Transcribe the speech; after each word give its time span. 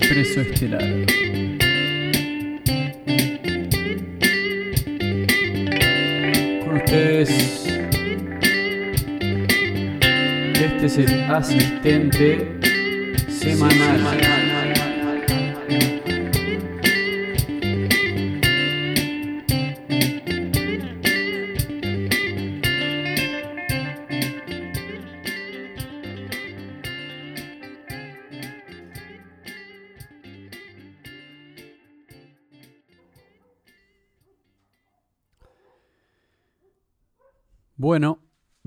Expreso 0.00 0.42
Estelar. 0.42 0.80
Con 6.64 6.76
ustedes, 6.76 7.66
este 10.54 10.86
es 10.86 10.98
el 10.98 11.24
asistente 11.24 12.57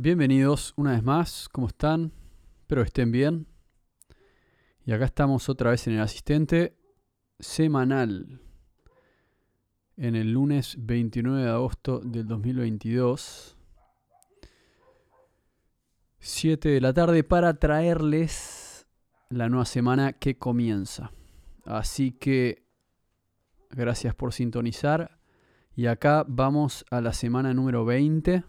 bienvenidos 0.01 0.73
una 0.77 0.93
vez 0.93 1.03
más. 1.03 1.47
¿Cómo 1.49 1.67
están? 1.67 2.11
Espero 2.61 2.81
estén 2.81 3.11
bien. 3.11 3.45
Y 4.83 4.93
acá 4.93 5.05
estamos 5.05 5.47
otra 5.47 5.69
vez 5.69 5.85
en 5.85 5.93
el 5.93 5.99
asistente 5.99 6.75
semanal. 7.39 8.41
En 9.97 10.15
el 10.15 10.31
lunes 10.33 10.75
29 10.79 11.43
de 11.43 11.49
agosto 11.49 11.99
del 11.99 12.27
2022. 12.27 13.55
7 16.17 16.69
de 16.69 16.81
la 16.81 16.93
tarde 16.93 17.23
para 17.23 17.53
traerles 17.59 18.87
la 19.29 19.49
nueva 19.49 19.65
semana 19.65 20.13
que 20.13 20.35
comienza. 20.35 21.11
Así 21.63 22.11
que 22.11 22.65
gracias 23.69 24.15
por 24.15 24.33
sintonizar. 24.33 25.19
Y 25.75 25.85
acá 25.85 26.25
vamos 26.27 26.85
a 26.89 27.01
la 27.01 27.13
semana 27.13 27.53
número 27.53 27.85
20 27.85 28.45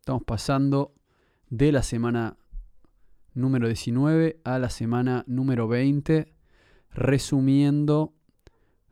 Estamos 0.00 0.24
pasando 0.24 0.94
de 1.50 1.72
la 1.72 1.82
semana 1.82 2.38
número 3.34 3.66
19 3.66 4.40
a 4.44 4.58
la 4.58 4.70
semana 4.70 5.24
número 5.26 5.68
20, 5.68 6.32
resumiendo 6.90 8.14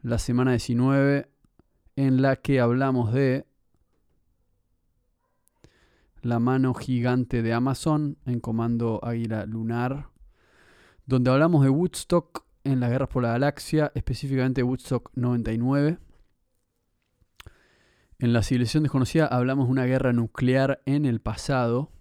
la 0.02 0.18
semana 0.18 0.50
19 0.50 1.30
en 1.96 2.20
la 2.20 2.36
que 2.36 2.60
hablamos 2.60 3.14
de 3.14 3.46
la 6.20 6.40
mano 6.40 6.74
gigante 6.74 7.40
de 7.40 7.54
Amazon 7.54 8.18
en 8.26 8.40
comando 8.40 9.00
Águila 9.02 9.46
Lunar, 9.46 10.10
donde 11.06 11.30
hablamos 11.30 11.64
de 11.64 11.70
Woodstock 11.70 12.44
en 12.64 12.80
las 12.80 12.90
guerras 12.90 13.08
por 13.08 13.22
la 13.22 13.30
galaxia, 13.30 13.90
específicamente 13.94 14.62
Woodstock 14.62 15.10
99. 15.14 15.98
En 18.20 18.32
la 18.32 18.42
civilización 18.42 18.82
desconocida 18.82 19.26
hablamos 19.26 19.66
de 19.66 19.72
una 19.72 19.84
guerra 19.84 20.12
nuclear 20.12 20.82
en 20.86 21.04
el 21.04 21.20
pasado. 21.20 21.92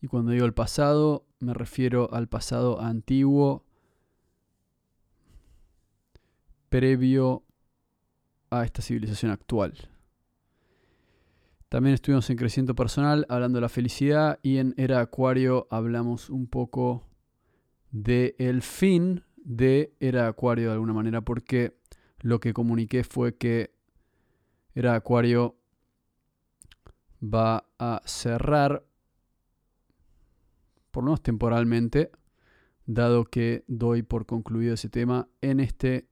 Y 0.00 0.06
cuando 0.06 0.32
digo 0.32 0.46
el 0.46 0.54
pasado, 0.54 1.26
me 1.38 1.52
refiero 1.52 2.08
al 2.14 2.28
pasado 2.28 2.80
antiguo, 2.80 3.66
previo 6.70 7.44
a 8.50 8.64
esta 8.64 8.80
civilización 8.80 9.32
actual. 9.32 9.74
También 11.68 11.94
estuvimos 11.94 12.30
en 12.30 12.38
Crecimiento 12.38 12.74
Personal 12.74 13.26
hablando 13.28 13.58
de 13.58 13.62
la 13.62 13.68
felicidad 13.68 14.38
y 14.42 14.58
en 14.58 14.72
Era 14.78 15.00
Acuario 15.00 15.66
hablamos 15.70 16.30
un 16.30 16.46
poco 16.46 17.06
del 17.90 18.34
el 18.38 18.62
fin 18.62 19.24
de 19.36 19.94
Era 20.00 20.28
Acuario 20.28 20.68
de 20.68 20.72
alguna 20.72 20.94
manera 20.94 21.20
porque 21.20 21.76
lo 22.20 22.40
que 22.40 22.54
comuniqué 22.54 23.04
fue 23.04 23.36
que 23.36 23.75
era 24.76 24.94
Acuario 24.94 25.56
va 27.22 27.66
a 27.78 28.02
cerrar, 28.04 28.84
por 30.90 31.02
lo 31.02 31.08
menos 31.10 31.22
temporalmente, 31.22 32.10
dado 32.84 33.24
que 33.24 33.64
doy 33.68 34.02
por 34.02 34.26
concluido 34.26 34.74
ese 34.74 34.90
tema 34.90 35.28
en 35.40 35.60
este 35.60 36.08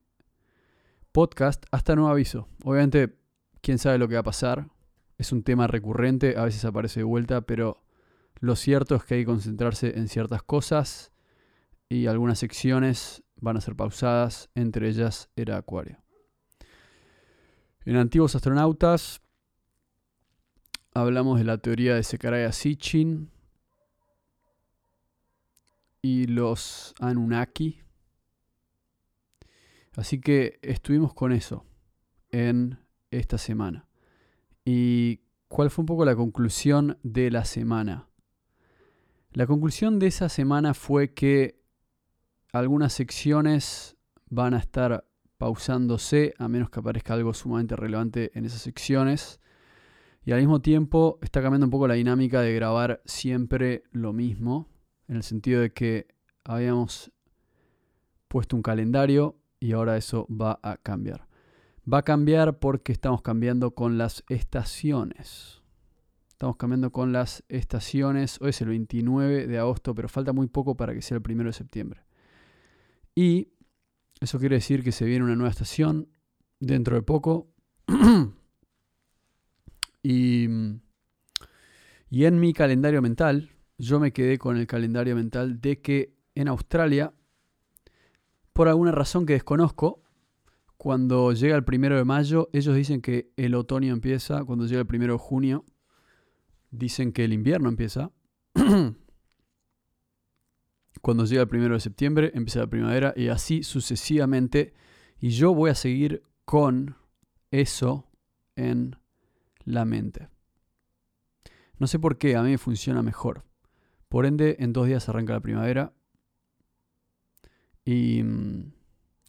podcast 1.12 1.66
hasta 1.72 1.94
nuevo 1.94 2.10
aviso. 2.10 2.48
Obviamente, 2.64 3.18
quién 3.60 3.76
sabe 3.78 3.98
lo 3.98 4.08
que 4.08 4.14
va 4.14 4.20
a 4.20 4.24
pasar. 4.24 4.70
Es 5.18 5.30
un 5.30 5.42
tema 5.42 5.66
recurrente, 5.66 6.38
a 6.38 6.44
veces 6.44 6.64
aparece 6.64 7.00
de 7.00 7.04
vuelta, 7.04 7.42
pero 7.42 7.84
lo 8.40 8.56
cierto 8.56 8.94
es 8.94 9.04
que 9.04 9.16
hay 9.16 9.20
que 9.20 9.26
concentrarse 9.26 9.98
en 9.98 10.08
ciertas 10.08 10.42
cosas 10.42 11.12
y 11.90 12.06
algunas 12.06 12.38
secciones 12.38 13.22
van 13.36 13.58
a 13.58 13.60
ser 13.60 13.76
pausadas, 13.76 14.48
entre 14.54 14.88
ellas 14.88 15.28
era 15.36 15.58
Acuario. 15.58 16.03
En 17.86 17.96
Antiguos 17.96 18.34
Astronautas 18.34 19.20
hablamos 20.94 21.38
de 21.38 21.44
la 21.44 21.58
teoría 21.58 21.94
de 21.94 22.02
Sekaraya 22.02 22.50
Sitchin 22.50 23.30
y 26.00 26.26
los 26.26 26.94
Anunnaki. 26.98 27.82
Así 29.96 30.18
que 30.18 30.58
estuvimos 30.62 31.12
con 31.12 31.32
eso 31.32 31.66
en 32.30 32.78
esta 33.10 33.36
semana. 33.36 33.86
¿Y 34.64 35.20
cuál 35.48 35.68
fue 35.68 35.82
un 35.82 35.86
poco 35.86 36.06
la 36.06 36.16
conclusión 36.16 36.98
de 37.02 37.30
la 37.30 37.44
semana? 37.44 38.08
La 39.32 39.46
conclusión 39.46 39.98
de 39.98 40.06
esa 40.06 40.30
semana 40.30 40.72
fue 40.72 41.12
que 41.12 41.60
algunas 42.50 42.94
secciones 42.94 43.98
van 44.30 44.54
a 44.54 44.58
estar 44.58 45.04
pausándose 45.38 46.34
a 46.38 46.48
menos 46.48 46.70
que 46.70 46.80
aparezca 46.80 47.14
algo 47.14 47.34
sumamente 47.34 47.76
relevante 47.76 48.30
en 48.34 48.44
esas 48.44 48.62
secciones. 48.62 49.40
Y 50.24 50.32
al 50.32 50.40
mismo 50.40 50.60
tiempo 50.60 51.18
está 51.22 51.42
cambiando 51.42 51.66
un 51.66 51.70
poco 51.70 51.88
la 51.88 51.94
dinámica 51.94 52.40
de 52.40 52.54
grabar 52.54 53.02
siempre 53.04 53.84
lo 53.92 54.12
mismo, 54.12 54.68
en 55.08 55.16
el 55.16 55.22
sentido 55.22 55.60
de 55.60 55.72
que 55.72 56.06
habíamos 56.44 57.12
puesto 58.28 58.56
un 58.56 58.62
calendario 58.62 59.36
y 59.60 59.72
ahora 59.72 59.96
eso 59.96 60.26
va 60.28 60.58
a 60.62 60.76
cambiar. 60.76 61.26
Va 61.90 61.98
a 61.98 62.02
cambiar 62.02 62.58
porque 62.58 62.92
estamos 62.92 63.20
cambiando 63.22 63.74
con 63.74 63.98
las 63.98 64.24
estaciones. 64.28 65.62
Estamos 66.30 66.56
cambiando 66.56 66.90
con 66.90 67.12
las 67.12 67.44
estaciones. 67.48 68.40
Hoy 68.40 68.50
es 68.50 68.60
el 68.60 68.68
29 68.68 69.46
de 69.46 69.58
agosto, 69.58 69.94
pero 69.94 70.08
falta 70.08 70.32
muy 70.32 70.46
poco 70.46 70.76
para 70.76 70.94
que 70.94 71.02
sea 71.02 71.18
el 71.18 71.22
1 71.26 71.44
de 71.44 71.52
septiembre. 71.52 72.00
Y 73.14 73.53
eso 74.20 74.38
quiere 74.38 74.56
decir 74.56 74.82
que 74.82 74.92
se 74.92 75.04
viene 75.04 75.24
una 75.24 75.36
nueva 75.36 75.50
estación 75.50 76.08
dentro 76.60 76.96
de 76.96 77.02
poco. 77.02 77.52
y, 80.02 80.48
y 82.10 82.24
en 82.24 82.40
mi 82.40 82.52
calendario 82.52 83.02
mental, 83.02 83.50
yo 83.78 84.00
me 84.00 84.12
quedé 84.12 84.38
con 84.38 84.56
el 84.56 84.66
calendario 84.66 85.16
mental 85.16 85.60
de 85.60 85.80
que 85.80 86.14
en 86.34 86.48
Australia, 86.48 87.12
por 88.52 88.68
alguna 88.68 88.92
razón 88.92 89.26
que 89.26 89.34
desconozco, 89.34 90.02
cuando 90.76 91.32
llega 91.32 91.56
el 91.56 91.64
primero 91.64 91.96
de 91.96 92.04
mayo, 92.04 92.50
ellos 92.52 92.76
dicen 92.76 93.00
que 93.00 93.32
el 93.36 93.54
otoño 93.54 93.92
empieza, 93.92 94.44
cuando 94.44 94.66
llega 94.66 94.80
el 94.80 94.86
primero 94.86 95.14
de 95.14 95.18
junio, 95.18 95.64
dicen 96.70 97.12
que 97.12 97.24
el 97.24 97.32
invierno 97.32 97.68
empieza. 97.68 98.10
Cuando 101.04 101.26
llega 101.26 101.42
el 101.42 101.48
primero 101.48 101.74
de 101.74 101.80
septiembre, 101.80 102.30
empieza 102.32 102.60
la 102.60 102.66
primavera 102.66 103.12
y 103.14 103.28
así 103.28 103.62
sucesivamente. 103.62 104.72
Y 105.18 105.28
yo 105.28 105.52
voy 105.52 105.68
a 105.68 105.74
seguir 105.74 106.22
con 106.46 106.96
eso 107.50 108.08
en 108.56 108.96
la 109.66 109.84
mente. 109.84 110.30
No 111.76 111.88
sé 111.88 111.98
por 111.98 112.16
qué, 112.16 112.36
a 112.36 112.42
mí 112.42 112.48
me 112.52 112.56
funciona 112.56 113.02
mejor. 113.02 113.44
Por 114.08 114.24
ende, 114.24 114.56
en 114.60 114.72
dos 114.72 114.86
días 114.86 115.06
arranca 115.10 115.34
la 115.34 115.40
primavera. 115.40 115.92
Y, 117.84 118.22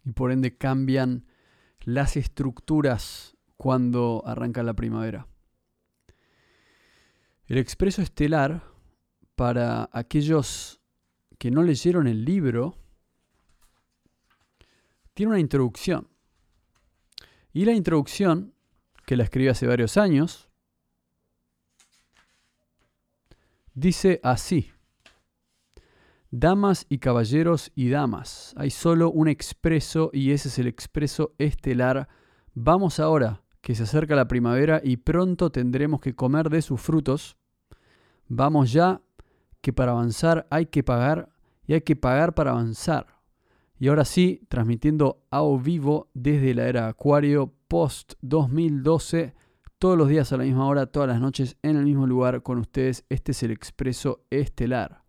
y 0.05 0.11
por 0.13 0.31
ende 0.31 0.55
cambian 0.57 1.27
las 1.81 2.15
estructuras 2.15 3.35
cuando 3.57 4.23
arranca 4.25 4.63
la 4.63 4.75
primavera. 4.75 5.27
El 7.47 7.57
expreso 7.57 8.01
estelar, 8.01 8.63
para 9.35 9.89
aquellos 9.91 10.79
que 11.45 11.51
no 11.51 11.61
leyeron 11.61 12.07
el 12.07 12.25
libro, 12.25 12.75
tiene 15.13 15.33
una 15.33 15.39
introducción. 15.39 16.07
Y 17.53 17.65
la 17.65 17.73
introducción, 17.73 18.55
que 19.05 19.15
la 19.15 19.25
escribí 19.25 19.47
hace 19.47 19.67
varios 19.67 19.95
años, 19.95 20.49
dice 23.75 24.19
así. 24.23 24.71
Damas 26.31 26.87
y 26.89 26.97
caballeros 26.97 27.71
y 27.75 27.89
damas, 27.89 28.55
hay 28.57 28.71
solo 28.71 29.11
un 29.11 29.27
expreso 29.27 30.09
y 30.13 30.31
ese 30.31 30.47
es 30.47 30.57
el 30.57 30.65
expreso 30.65 31.35
estelar. 31.37 32.07
Vamos 32.55 32.99
ahora, 32.99 33.43
que 33.61 33.75
se 33.75 33.83
acerca 33.83 34.15
la 34.15 34.27
primavera 34.27 34.81
y 34.83 34.97
pronto 34.97 35.51
tendremos 35.51 36.01
que 36.01 36.15
comer 36.15 36.49
de 36.49 36.63
sus 36.63 36.81
frutos. 36.81 37.37
Vamos 38.27 38.73
ya 38.73 39.03
que 39.61 39.73
para 39.73 39.91
avanzar 39.91 40.47
hay 40.49 40.65
que 40.65 40.83
pagar 40.83 41.34
y 41.67 41.73
hay 41.73 41.81
que 41.81 41.95
pagar 41.95 42.33
para 42.33 42.51
avanzar. 42.51 43.07
Y 43.77 43.87
ahora 43.89 44.05
sí, 44.05 44.41
transmitiendo 44.47 45.25
a 45.31 45.41
vivo 45.61 46.09
desde 46.13 46.53
la 46.53 46.67
era 46.67 46.87
Acuario 46.87 47.53
post 47.67 48.13
2012, 48.21 49.33
todos 49.79 49.97
los 49.97 50.07
días 50.07 50.31
a 50.31 50.37
la 50.37 50.45
misma 50.45 50.67
hora, 50.67 50.85
todas 50.85 51.09
las 51.09 51.19
noches 51.19 51.57
en 51.61 51.75
el 51.75 51.83
mismo 51.83 52.07
lugar 52.07 52.41
con 52.41 52.59
ustedes. 52.59 53.05
Este 53.09 53.33
es 53.33 53.43
el 53.43 53.51
Expreso 53.51 54.23
Estelar. 54.29 55.03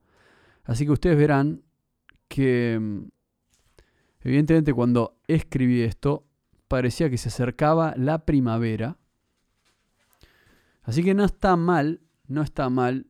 Así 0.64 0.84
que 0.84 0.92
ustedes 0.92 1.16
verán 1.16 1.62
que 2.28 2.78
mm, 2.80 3.04
evidentemente 4.22 4.74
cuando 4.74 5.20
escribí 5.28 5.82
esto 5.82 6.26
parecía 6.66 7.08
que 7.08 7.18
se 7.18 7.28
acercaba 7.28 7.94
la 7.96 8.24
primavera. 8.24 8.96
Así 10.82 11.04
que 11.04 11.14
no 11.14 11.24
está 11.24 11.56
mal, 11.56 12.00
no 12.26 12.42
está 12.42 12.68
mal 12.68 13.06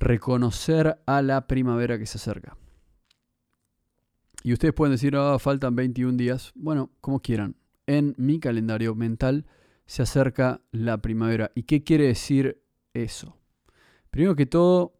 reconocer 0.00 1.00
a 1.06 1.22
la 1.22 1.46
primavera 1.46 1.98
que 1.98 2.06
se 2.06 2.18
acerca. 2.18 2.56
Y 4.42 4.54
ustedes 4.54 4.74
pueden 4.74 4.94
decir, 4.94 5.14
ah, 5.16 5.38
faltan 5.38 5.76
21 5.76 6.16
días. 6.16 6.52
Bueno, 6.54 6.90
como 7.00 7.20
quieran. 7.20 7.56
En 7.86 8.14
mi 8.16 8.40
calendario 8.40 8.94
mental 8.94 9.46
se 9.86 10.02
acerca 10.02 10.62
la 10.72 10.98
primavera. 10.98 11.52
¿Y 11.54 11.64
qué 11.64 11.84
quiere 11.84 12.06
decir 12.06 12.62
eso? 12.94 13.36
Primero 14.10 14.34
que 14.34 14.46
todo, 14.46 14.94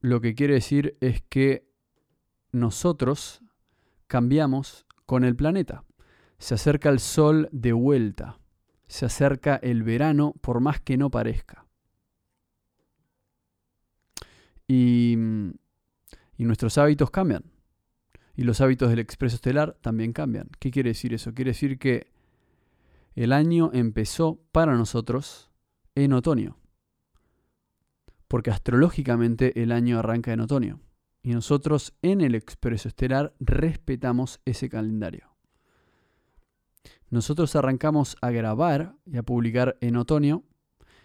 lo 0.00 0.20
que 0.20 0.34
quiere 0.34 0.54
decir 0.54 0.98
es 1.00 1.22
que 1.22 1.66
nosotros 2.52 3.42
cambiamos 4.06 4.86
con 5.06 5.24
el 5.24 5.34
planeta. 5.34 5.84
Se 6.38 6.54
acerca 6.54 6.90
el 6.90 6.98
sol 6.98 7.48
de 7.52 7.72
vuelta. 7.72 8.38
Se 8.86 9.06
acerca 9.06 9.56
el 9.56 9.82
verano 9.82 10.34
por 10.42 10.60
más 10.60 10.80
que 10.80 10.98
no 10.98 11.10
parezca. 11.10 11.63
Y, 14.66 15.16
y 16.36 16.44
nuestros 16.44 16.78
hábitos 16.78 17.10
cambian 17.10 17.44
y 18.36 18.42
los 18.42 18.60
hábitos 18.60 18.90
del 18.90 18.98
expreso 18.98 19.36
estelar 19.36 19.76
también 19.80 20.12
cambian. 20.12 20.50
¿Qué 20.58 20.70
quiere 20.70 20.90
decir 20.90 21.14
eso? 21.14 21.34
Quiere 21.34 21.50
decir 21.50 21.78
que 21.78 22.12
el 23.14 23.32
año 23.32 23.70
empezó 23.72 24.40
para 24.50 24.74
nosotros 24.74 25.50
en 25.94 26.12
otoño. 26.12 26.58
Porque 28.26 28.50
astrológicamente 28.50 29.62
el 29.62 29.70
año 29.70 29.98
arranca 29.98 30.32
en 30.32 30.40
otoño. 30.40 30.80
Y 31.22 31.32
nosotros 31.32 31.94
en 32.02 32.20
el 32.20 32.34
expreso 32.34 32.88
estelar 32.88 33.34
respetamos 33.38 34.40
ese 34.44 34.68
calendario. 34.68 35.30
Nosotros 37.08 37.54
arrancamos 37.54 38.16
a 38.20 38.30
grabar 38.30 38.96
y 39.06 39.16
a 39.16 39.22
publicar 39.22 39.78
en 39.80 39.96
otoño 39.96 40.42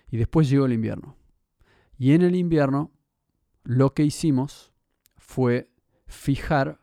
y 0.09 0.17
después 0.17 0.49
llegó 0.49 0.65
el 0.65 0.73
invierno. 0.73 1.15
Y 1.97 2.13
en 2.13 2.23
el 2.23 2.35
invierno 2.35 2.91
lo 3.69 3.93
que 3.93 4.03
hicimos 4.03 4.73
fue 5.15 5.69
fijar 6.07 6.81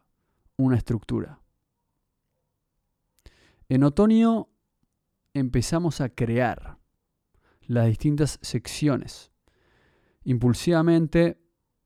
una 0.57 0.77
estructura. 0.77 1.41
En 3.69 3.83
otoño 3.83 4.47
empezamos 5.35 6.01
a 6.01 6.11
crear 6.11 6.79
las 7.63 7.89
distintas 7.89 8.39
secciones, 8.41 9.33
impulsivamente, 10.23 11.43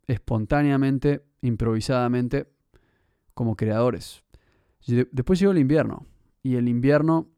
espontáneamente, 0.07 1.25
improvisadamente, 1.41 2.53
como 3.33 3.57
creadores. 3.57 4.23
Después 4.87 5.41
llegó 5.41 5.53
el 5.53 5.59
invierno, 5.61 6.05
y 6.43 6.57
el 6.57 6.69
invierno 6.69 7.31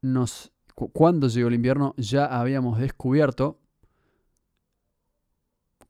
nos... 0.00 0.50
Cuando 0.74 1.28
llegó 1.28 1.48
el 1.48 1.54
invierno 1.54 1.92
ya 1.98 2.24
habíamos 2.24 2.78
descubierto 2.78 3.60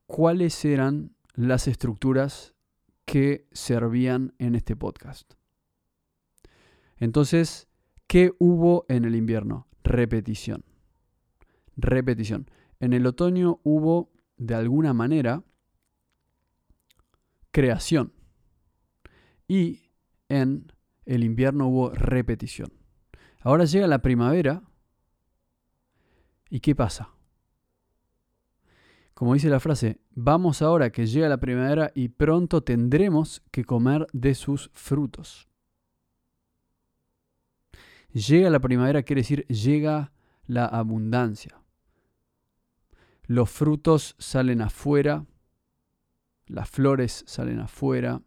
cuáles 0.06 0.64
eran 0.64 1.14
las 1.34 1.68
estructuras 1.68 2.54
que 3.04 3.46
servían 3.52 4.34
en 4.38 4.54
este 4.54 4.76
podcast. 4.76 5.34
Entonces, 6.96 7.68
¿qué 8.06 8.32
hubo 8.38 8.86
en 8.88 9.04
el 9.04 9.14
invierno? 9.14 9.68
Repetición. 9.82 10.64
Repetición. 11.76 12.50
En 12.80 12.92
el 12.92 13.06
otoño 13.06 13.60
hubo, 13.62 14.12
de 14.36 14.54
alguna 14.54 14.92
manera, 14.92 15.42
creación. 17.50 18.12
Y 19.46 19.90
en 20.28 20.72
el 21.04 21.24
invierno 21.24 21.68
hubo 21.68 21.90
repetición. 21.90 22.72
Ahora 23.40 23.64
llega 23.64 23.86
la 23.86 24.00
primavera. 24.00 24.62
¿Y 26.48 26.60
qué 26.60 26.74
pasa? 26.74 27.13
Como 29.24 29.32
dice 29.32 29.48
la 29.48 29.58
frase, 29.58 30.02
vamos 30.10 30.60
ahora 30.60 30.92
que 30.92 31.06
llega 31.06 31.30
la 31.30 31.40
primavera 31.40 31.90
y 31.94 32.10
pronto 32.10 32.62
tendremos 32.62 33.42
que 33.50 33.64
comer 33.64 34.06
de 34.12 34.34
sus 34.34 34.70
frutos. 34.74 35.48
Llega 38.12 38.50
la 38.50 38.60
primavera 38.60 39.02
quiere 39.02 39.22
decir 39.22 39.46
llega 39.46 40.12
la 40.46 40.66
abundancia. 40.66 41.58
Los 43.22 43.48
frutos 43.48 44.14
salen 44.18 44.60
afuera, 44.60 45.24
las 46.46 46.68
flores 46.68 47.24
salen 47.26 47.60
afuera, 47.60 48.20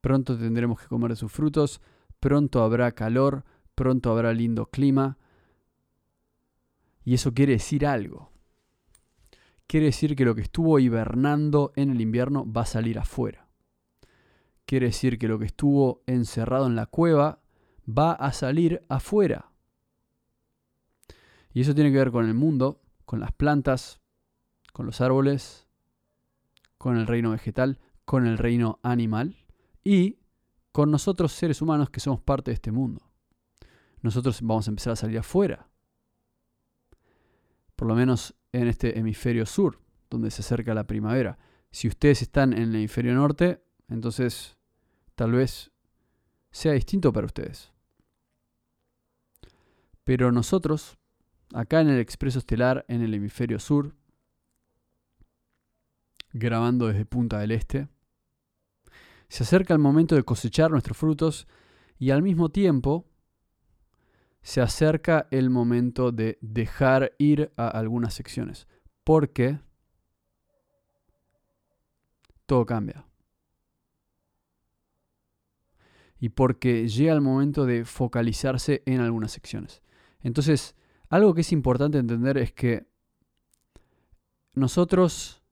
pronto 0.00 0.38
tendremos 0.38 0.80
que 0.80 0.86
comer 0.86 1.10
de 1.10 1.16
sus 1.16 1.32
frutos, 1.32 1.80
pronto 2.20 2.62
habrá 2.62 2.92
calor, 2.92 3.44
pronto 3.74 4.12
habrá 4.12 4.32
lindo 4.32 4.66
clima. 4.66 5.18
Y 7.04 7.14
eso 7.14 7.34
quiere 7.34 7.54
decir 7.54 7.84
algo 7.84 8.31
quiere 9.72 9.86
decir 9.86 10.16
que 10.16 10.26
lo 10.26 10.34
que 10.34 10.42
estuvo 10.42 10.78
hibernando 10.78 11.72
en 11.76 11.88
el 11.88 12.02
invierno 12.02 12.44
va 12.44 12.60
a 12.60 12.66
salir 12.66 12.98
afuera. 12.98 13.48
Quiere 14.66 14.84
decir 14.84 15.18
que 15.18 15.28
lo 15.28 15.38
que 15.38 15.46
estuvo 15.46 16.02
encerrado 16.06 16.66
en 16.66 16.76
la 16.76 16.84
cueva 16.84 17.40
va 17.88 18.12
a 18.12 18.34
salir 18.34 18.84
afuera. 18.90 19.50
Y 21.54 21.62
eso 21.62 21.74
tiene 21.74 21.90
que 21.90 21.96
ver 21.96 22.12
con 22.12 22.26
el 22.26 22.34
mundo, 22.34 22.82
con 23.06 23.18
las 23.18 23.32
plantas, 23.32 24.02
con 24.74 24.84
los 24.84 25.00
árboles, 25.00 25.66
con 26.76 26.98
el 26.98 27.06
reino 27.06 27.30
vegetal, 27.30 27.78
con 28.04 28.26
el 28.26 28.36
reino 28.36 28.78
animal 28.82 29.38
y 29.82 30.18
con 30.72 30.90
nosotros 30.90 31.32
seres 31.32 31.62
humanos 31.62 31.88
que 31.88 32.00
somos 32.00 32.20
parte 32.20 32.50
de 32.50 32.56
este 32.56 32.72
mundo. 32.72 33.10
Nosotros 34.02 34.42
vamos 34.42 34.68
a 34.68 34.70
empezar 34.70 34.92
a 34.92 34.96
salir 34.96 35.18
afuera. 35.18 35.66
Por 37.74 37.88
lo 37.88 37.94
menos 37.94 38.34
en 38.52 38.68
este 38.68 38.98
hemisferio 38.98 39.46
sur, 39.46 39.80
donde 40.10 40.30
se 40.30 40.42
acerca 40.42 40.74
la 40.74 40.86
primavera. 40.86 41.38
Si 41.70 41.88
ustedes 41.88 42.22
están 42.22 42.52
en 42.52 42.62
el 42.64 42.74
hemisferio 42.76 43.14
norte, 43.14 43.62
entonces 43.88 44.56
tal 45.14 45.32
vez 45.32 45.70
sea 46.50 46.72
distinto 46.72 47.12
para 47.12 47.26
ustedes. 47.26 47.72
Pero 50.04 50.32
nosotros, 50.32 50.98
acá 51.54 51.80
en 51.80 51.88
el 51.88 51.98
Expreso 51.98 52.38
Estelar, 52.38 52.84
en 52.88 53.02
el 53.02 53.14
hemisferio 53.14 53.58
sur, 53.58 53.94
grabando 56.32 56.88
desde 56.88 57.06
Punta 57.06 57.38
del 57.38 57.52
Este, 57.52 57.88
se 59.28 59.44
acerca 59.44 59.72
el 59.72 59.80
momento 59.80 60.14
de 60.14 60.24
cosechar 60.24 60.70
nuestros 60.70 60.96
frutos 60.96 61.46
y 61.98 62.10
al 62.10 62.22
mismo 62.22 62.50
tiempo 62.50 63.06
se 64.42 64.60
acerca 64.60 65.28
el 65.30 65.50
momento 65.50 66.10
de 66.12 66.38
dejar 66.40 67.14
ir 67.18 67.52
a 67.56 67.68
algunas 67.68 68.14
secciones. 68.14 68.66
Porque 69.04 69.60
todo 72.46 72.66
cambia. 72.66 73.06
Y 76.18 76.28
porque 76.30 76.88
llega 76.88 77.12
el 77.14 77.20
momento 77.20 77.66
de 77.66 77.84
focalizarse 77.84 78.82
en 78.86 79.00
algunas 79.00 79.32
secciones. 79.32 79.82
Entonces, 80.20 80.76
algo 81.08 81.34
que 81.34 81.40
es 81.40 81.52
importante 81.52 81.98
entender 81.98 82.38
es 82.38 82.52
que 82.52 82.86
nosotros 84.54 85.42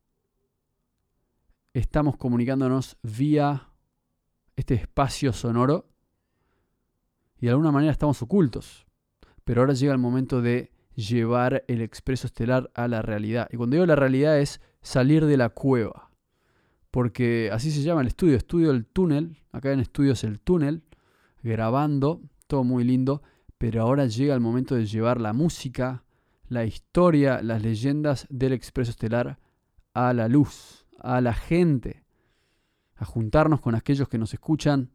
estamos 1.72 2.16
comunicándonos 2.16 2.96
vía 3.02 3.68
este 4.56 4.74
espacio 4.74 5.32
sonoro 5.32 5.88
y 7.40 7.46
de 7.46 7.50
alguna 7.50 7.72
manera 7.72 7.92
estamos 7.92 8.20
ocultos. 8.22 8.86
Pero 9.44 9.62
ahora 9.62 9.72
llega 9.74 9.92
el 9.92 9.98
momento 9.98 10.42
de 10.42 10.72
llevar 10.94 11.64
el 11.66 11.80
expreso 11.80 12.26
estelar 12.26 12.70
a 12.74 12.86
la 12.86 13.02
realidad. 13.02 13.48
Y 13.50 13.56
cuando 13.56 13.74
digo 13.74 13.86
la 13.86 13.96
realidad 13.96 14.38
es 14.38 14.60
salir 14.82 15.24
de 15.24 15.36
la 15.36 15.48
cueva. 15.48 16.10
Porque 16.90 17.50
así 17.52 17.70
se 17.70 17.82
llama 17.82 18.02
el 18.02 18.08
estudio, 18.08 18.36
estudio 18.36 18.72
del 18.72 18.86
túnel. 18.86 19.38
Acá 19.52 19.72
en 19.72 19.80
estudios 19.80 20.24
el 20.24 20.40
túnel, 20.40 20.82
grabando, 21.42 22.20
todo 22.46 22.64
muy 22.64 22.84
lindo. 22.84 23.22
Pero 23.58 23.82
ahora 23.82 24.06
llega 24.06 24.34
el 24.34 24.40
momento 24.40 24.74
de 24.74 24.86
llevar 24.86 25.20
la 25.20 25.32
música, 25.32 26.04
la 26.48 26.64
historia, 26.64 27.42
las 27.42 27.62
leyendas 27.62 28.26
del 28.28 28.52
expreso 28.52 28.90
estelar 28.90 29.38
a 29.94 30.12
la 30.12 30.28
luz, 30.28 30.86
a 30.98 31.20
la 31.20 31.32
gente, 31.32 32.04
a 32.96 33.04
juntarnos 33.04 33.60
con 33.60 33.74
aquellos 33.74 34.08
que 34.08 34.18
nos 34.18 34.34
escuchan 34.34 34.90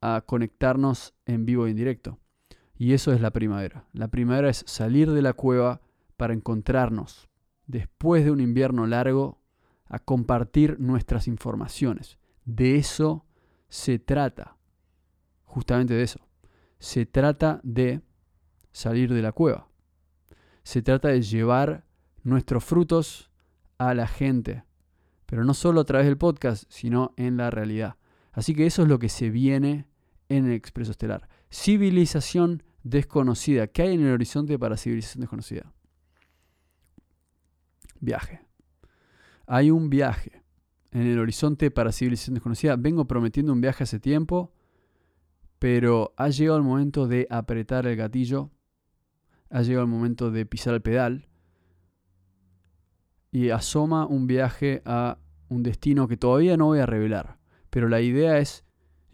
a 0.00 0.22
conectarnos 0.26 1.14
en 1.26 1.46
vivo 1.46 1.66
y 1.66 1.72
en 1.72 1.76
directo. 1.76 2.18
Y 2.76 2.92
eso 2.92 3.12
es 3.12 3.20
la 3.20 3.32
primavera. 3.32 3.86
La 3.92 4.08
primavera 4.08 4.48
es 4.48 4.64
salir 4.66 5.10
de 5.10 5.22
la 5.22 5.32
cueva 5.32 5.80
para 6.16 6.34
encontrarnos 6.34 7.28
después 7.68 8.24
de 8.24 8.32
un 8.32 8.40
invierno 8.40 8.86
largo, 8.86 9.38
a 9.86 9.98
compartir 9.98 10.80
nuestras 10.80 11.28
informaciones. 11.28 12.18
De 12.44 12.76
eso 12.76 13.24
se 13.68 13.98
trata. 13.98 14.56
Justamente 15.44 15.94
de 15.94 16.02
eso. 16.02 16.20
Se 16.78 17.06
trata 17.06 17.60
de 17.62 18.02
salir 18.72 19.12
de 19.14 19.22
la 19.22 19.32
cueva. 19.32 19.68
Se 20.62 20.82
trata 20.82 21.08
de 21.08 21.22
llevar 21.22 21.86
nuestros 22.22 22.64
frutos 22.64 23.30
a 23.78 23.94
la 23.94 24.06
gente. 24.06 24.64
Pero 25.24 25.44
no 25.44 25.54
solo 25.54 25.80
a 25.80 25.84
través 25.84 26.06
del 26.06 26.18
podcast, 26.18 26.64
sino 26.68 27.12
en 27.16 27.36
la 27.36 27.50
realidad. 27.50 27.96
Así 28.32 28.54
que 28.54 28.66
eso 28.66 28.82
es 28.82 28.88
lo 28.88 28.98
que 28.98 29.08
se 29.08 29.30
viene 29.30 29.87
en 30.28 30.46
el 30.46 30.52
Expreso 30.52 30.90
Estelar. 30.90 31.28
Civilización 31.50 32.62
desconocida. 32.82 33.66
¿Qué 33.66 33.82
hay 33.82 33.94
en 33.94 34.06
el 34.06 34.12
horizonte 34.12 34.58
para 34.58 34.76
civilización 34.76 35.20
desconocida? 35.20 35.72
Viaje. 38.00 38.40
Hay 39.46 39.70
un 39.70 39.90
viaje 39.90 40.42
en 40.90 41.06
el 41.06 41.18
horizonte 41.18 41.70
para 41.70 41.92
civilización 41.92 42.34
desconocida. 42.34 42.76
Vengo 42.76 43.06
prometiendo 43.06 43.52
un 43.52 43.60
viaje 43.60 43.84
hace 43.84 43.98
tiempo, 43.98 44.52
pero 45.58 46.14
ha 46.16 46.28
llegado 46.28 46.58
el 46.58 46.64
momento 46.64 47.06
de 47.06 47.26
apretar 47.30 47.86
el 47.86 47.96
gatillo. 47.96 48.50
Ha 49.50 49.62
llegado 49.62 49.84
el 49.84 49.90
momento 49.90 50.30
de 50.30 50.46
pisar 50.46 50.74
el 50.74 50.82
pedal. 50.82 51.28
Y 53.30 53.50
asoma 53.50 54.06
un 54.06 54.26
viaje 54.26 54.82
a 54.84 55.18
un 55.48 55.62
destino 55.62 56.08
que 56.08 56.16
todavía 56.16 56.56
no 56.56 56.66
voy 56.66 56.80
a 56.80 56.86
revelar. 56.86 57.38
Pero 57.70 57.88
la 57.88 58.00
idea 58.00 58.38
es 58.38 58.64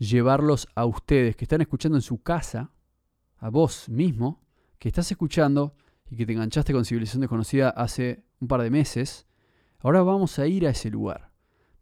llevarlos 0.04 0.68
a 0.74 0.84
ustedes 0.86 1.36
que 1.36 1.44
están 1.44 1.60
escuchando 1.60 1.98
en 1.98 2.02
su 2.02 2.22
casa, 2.22 2.70
a 3.38 3.50
vos 3.50 3.88
mismo, 3.88 4.42
que 4.78 4.88
estás 4.88 5.10
escuchando 5.10 5.74
y 6.10 6.16
que 6.16 6.26
te 6.26 6.32
enganchaste 6.32 6.72
con 6.72 6.84
Civilización 6.84 7.22
Desconocida 7.22 7.70
hace 7.70 8.24
un 8.40 8.48
par 8.48 8.62
de 8.62 8.70
meses. 8.70 9.26
Ahora 9.78 10.02
vamos 10.02 10.38
a 10.38 10.46
ir 10.46 10.66
a 10.66 10.70
ese 10.70 10.90
lugar. 10.90 11.32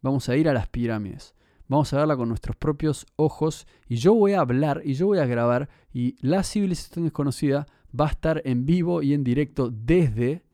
Vamos 0.00 0.28
a 0.28 0.36
ir 0.36 0.48
a 0.48 0.52
las 0.52 0.68
pirámides. 0.68 1.34
Vamos 1.68 1.92
a 1.92 1.98
verla 1.98 2.16
con 2.16 2.28
nuestros 2.28 2.56
propios 2.56 3.06
ojos 3.16 3.66
y 3.88 3.96
yo 3.96 4.14
voy 4.14 4.32
a 4.32 4.40
hablar 4.40 4.82
y 4.84 4.94
yo 4.94 5.06
voy 5.06 5.18
a 5.18 5.26
grabar 5.26 5.68
y 5.92 6.16
la 6.20 6.42
civilización 6.42 7.04
desconocida 7.04 7.66
va 7.98 8.06
a 8.06 8.10
estar 8.10 8.42
en 8.44 8.66
vivo 8.66 9.02
y 9.02 9.14
en 9.14 9.24
directo 9.24 9.70
desde 9.70 10.44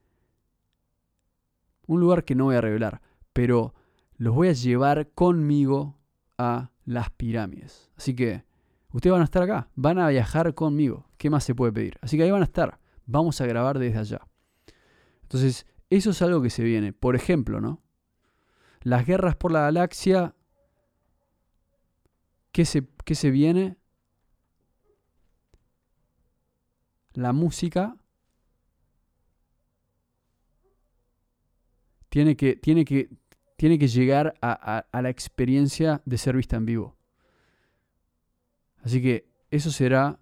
un 1.87 2.01
lugar 2.01 2.25
que 2.25 2.35
no 2.35 2.45
voy 2.45 2.57
a 2.57 2.61
revelar, 2.61 3.01
pero 3.33 3.75
los 4.17 4.35
voy 4.35 4.49
a 4.49 4.53
llevar 4.53 5.11
conmigo 5.15 5.99
a 6.37 6.71
las 6.89 7.11
pirámides. 7.11 7.91
Así 7.97 8.17
que 8.17 8.45
ustedes 8.93 9.13
van 9.13 9.21
a 9.21 9.25
estar 9.25 9.43
acá, 9.43 9.69
van 9.75 9.99
a 9.99 10.09
viajar 10.09 10.55
conmigo. 10.55 11.07
¿Qué 11.19 11.29
más 11.29 11.45
se 11.45 11.55
puede 11.55 11.71
pedir? 11.71 11.99
Así 12.01 12.17
que 12.17 12.23
ahí 12.23 12.31
van 12.31 12.41
a 12.41 12.47
estar. 12.47 12.81
Vamos 13.05 13.41
a 13.43 13.47
grabar 13.47 13.79
desde 13.79 13.99
allá. 13.99 14.27
Entonces, 15.23 15.67
eso 15.91 16.11
es 16.11 16.23
algo 16.23 16.41
que 16.41 16.49
se 16.49 16.63
viene. 16.65 16.95
Por 16.95 17.15
ejemplo, 17.15 17.61
¿no? 17.61 17.83
Las 18.81 19.05
guerras 19.05 19.37
por 19.37 19.53
la 19.53 19.61
galaxia. 19.61 20.35
¿Qué 22.53 22.65
se, 22.65 22.89
qué 23.05 23.15
se 23.15 23.31
viene? 23.31 23.77
La 27.13 27.35
música 27.35 27.99
tiene 32.09 32.35
que, 32.35 32.57
tiene 32.57 32.87
que 32.87 33.11
tiene 33.59 33.77
que 33.77 33.89
llegar 33.89 34.35
a, 34.41 34.87
la 34.93 35.11
experiencia 35.11 36.01
de 36.05 36.17
ser 36.17 36.37
vista 36.37 36.55
en 36.55 36.65
vivo. 36.65 36.97
Así 38.85 39.03
que 39.03 39.29
eso 39.51 39.73
será 39.73 40.21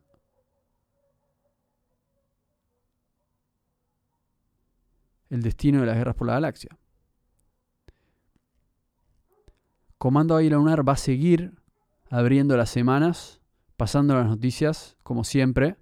el 5.28 5.42
destino 5.42 5.80
de 5.80 5.86
las 5.86 5.98
guerras 5.98 6.14
por 6.14 6.28
la 6.28 6.32
galaxia. 6.32 6.78
Comando 9.98 10.34
Águila 10.34 10.56
Lunar 10.56 10.88
va 10.88 10.94
a 10.94 10.96
seguir 10.96 11.52
abriendo 12.08 12.56
las 12.56 12.70
semanas, 12.70 13.42
pasando 13.76 14.14
las 14.14 14.28
noticias, 14.28 14.96
como 15.02 15.24
siempre. 15.24 15.76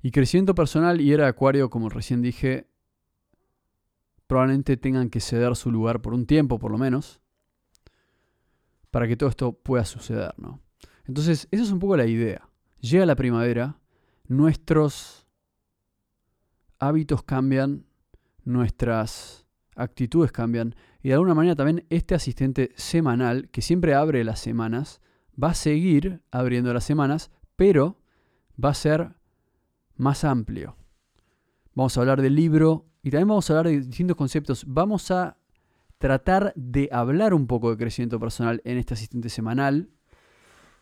Y 0.00 0.12
crecimiento 0.12 0.54
personal 0.54 1.02
y 1.02 1.12
era 1.12 1.28
Acuario, 1.28 1.68
como 1.68 1.90
recién 1.90 2.22
dije, 2.22 2.67
probablemente 4.28 4.76
tengan 4.76 5.10
que 5.10 5.20
ceder 5.20 5.56
su 5.56 5.72
lugar 5.72 6.00
por 6.00 6.14
un 6.14 6.26
tiempo, 6.26 6.60
por 6.60 6.70
lo 6.70 6.78
menos, 6.78 7.20
para 8.92 9.08
que 9.08 9.16
todo 9.16 9.28
esto 9.28 9.52
pueda 9.52 9.84
suceder, 9.84 10.34
¿no? 10.36 10.60
Entonces, 11.06 11.48
esa 11.50 11.62
es 11.62 11.72
un 11.72 11.78
poco 11.78 11.96
la 11.96 12.06
idea. 12.06 12.48
Llega 12.80 13.06
la 13.06 13.16
primavera, 13.16 13.80
nuestros 14.26 15.26
hábitos 16.78 17.22
cambian, 17.22 17.86
nuestras 18.44 19.46
actitudes 19.74 20.30
cambian, 20.30 20.76
y 21.02 21.08
de 21.08 21.14
alguna 21.14 21.34
manera 21.34 21.56
también 21.56 21.86
este 21.88 22.14
asistente 22.14 22.72
semanal, 22.76 23.48
que 23.48 23.62
siempre 23.62 23.94
abre 23.94 24.22
las 24.24 24.40
semanas, 24.40 25.00
va 25.42 25.50
a 25.50 25.54
seguir 25.54 26.20
abriendo 26.30 26.72
las 26.74 26.84
semanas, 26.84 27.30
pero 27.56 27.98
va 28.62 28.70
a 28.70 28.74
ser 28.74 29.14
más 29.96 30.24
amplio. 30.24 30.76
Vamos 31.78 31.96
a 31.96 32.00
hablar 32.00 32.20
del 32.20 32.34
libro 32.34 32.86
y 33.04 33.10
también 33.12 33.28
vamos 33.28 33.48
a 33.48 33.52
hablar 33.52 33.72
de 33.72 33.80
distintos 33.80 34.16
conceptos. 34.16 34.64
Vamos 34.66 35.12
a 35.12 35.36
tratar 35.98 36.52
de 36.56 36.88
hablar 36.90 37.34
un 37.34 37.46
poco 37.46 37.70
de 37.70 37.76
crecimiento 37.76 38.18
personal 38.18 38.60
en 38.64 38.78
este 38.78 38.94
asistente 38.94 39.28
semanal, 39.28 39.88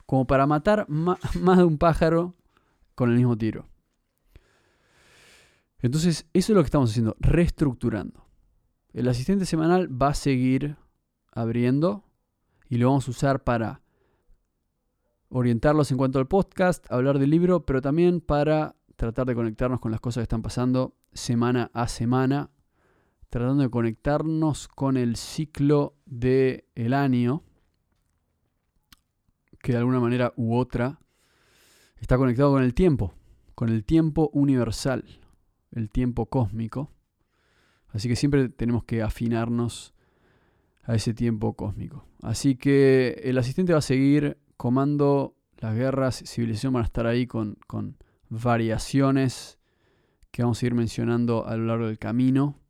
como 0.07 0.27
para 0.27 0.47
matar 0.47 0.87
más 0.89 1.59
de 1.59 1.65
un 1.65 1.77
pájaro 1.77 2.35
con 2.95 3.11
el 3.11 3.17
mismo 3.19 3.37
tiro. 3.37 3.69
Entonces, 5.81 6.31
eso 6.33 6.53
es 6.53 6.57
lo 6.57 6.63
que 6.63 6.69
estamos 6.69 6.93
haciendo, 6.93 7.15
reestructurando. 7.21 8.27
El 8.95 9.07
asistente 9.11 9.45
semanal 9.45 9.91
va 10.01 10.09
a 10.09 10.15
seguir 10.15 10.79
abriendo 11.31 12.05
y 12.71 12.79
lo 12.79 12.89
vamos 12.89 13.07
a 13.07 13.11
usar 13.11 13.45
para 13.45 13.83
orientarlos 15.29 15.91
en 15.91 15.99
cuanto 15.99 16.21
al 16.21 16.27
podcast, 16.27 16.91
hablar 16.91 17.19
del 17.19 17.29
libro, 17.29 17.67
pero 17.67 17.83
también 17.83 18.23
para 18.23 18.77
tratar 18.97 19.27
de 19.27 19.35
conectarnos 19.35 19.81
con 19.81 19.91
las 19.91 20.01
cosas 20.01 20.23
que 20.23 20.25
están 20.25 20.43
pasando 20.43 20.97
semana 21.13 21.71
a 21.75 21.87
semana, 21.87 22.51
tratando 23.29 23.63
de 23.63 23.71
conectarnos 23.71 24.69
con 24.69 24.97
el 24.97 25.17
ciclo 25.17 25.95
del 26.07 26.65
el 26.75 26.95
año, 26.95 27.43
que 29.61 29.73
de 29.73 29.79
alguna 29.79 30.01
manera 30.01 30.33
u 30.37 30.57
otra 30.57 31.01
está 31.97 32.17
conectado 32.17 32.53
con 32.53 32.63
el 32.63 32.75
tiempo, 32.75 33.15
con 33.55 33.69
el 33.69 33.85
tiempo 33.85 34.31
universal, 34.33 35.05
el 35.73 35.91
tiempo 35.91 36.27
cósmico. 36.27 36.93
Así 37.89 38.09
que 38.09 38.17
siempre 38.17 38.49
tenemos 38.49 38.85
que 38.85 39.03
afinarnos 39.03 39.95
a 40.85 40.95
ese 40.95 41.15
tiempo 41.15 41.55
cósmico. 41.55 42.07
Así 42.23 42.57
que 42.57 43.21
el 43.25 43.39
asistente 43.39 43.73
va 43.73 43.81
a 43.81 43.83
seguir 43.83 44.39
comando 44.57 45.37
las 45.59 45.75
guerras, 45.75 46.23
civilización 46.27 46.73
van 46.73 46.83
a 46.83 46.87
estar 46.87 47.07
ahí 47.07 47.27
con, 47.27 47.59
con 47.67 47.97
variaciones 48.29 49.59
que 50.31 50.43
vamos 50.43 50.63
a 50.63 50.67
ir 50.67 50.75
mencionando 50.75 51.47
a 51.47 51.57
lo 51.57 51.67
largo 51.67 51.87
del 51.87 51.99
camino. 51.99 52.61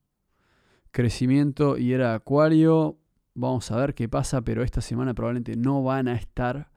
Crecimiento 0.91 1.79
y 1.79 1.93
era 1.93 2.15
acuario. 2.15 2.99
Vamos 3.35 3.71
a 3.71 3.77
ver 3.77 3.95
qué 3.95 4.09
pasa, 4.09 4.43
pero 4.43 4.63
esta 4.63 4.81
semana 4.81 5.15
probablemente 5.15 5.57
no 5.57 5.83
van 5.83 6.09
a 6.09 6.15
estar. 6.15 6.71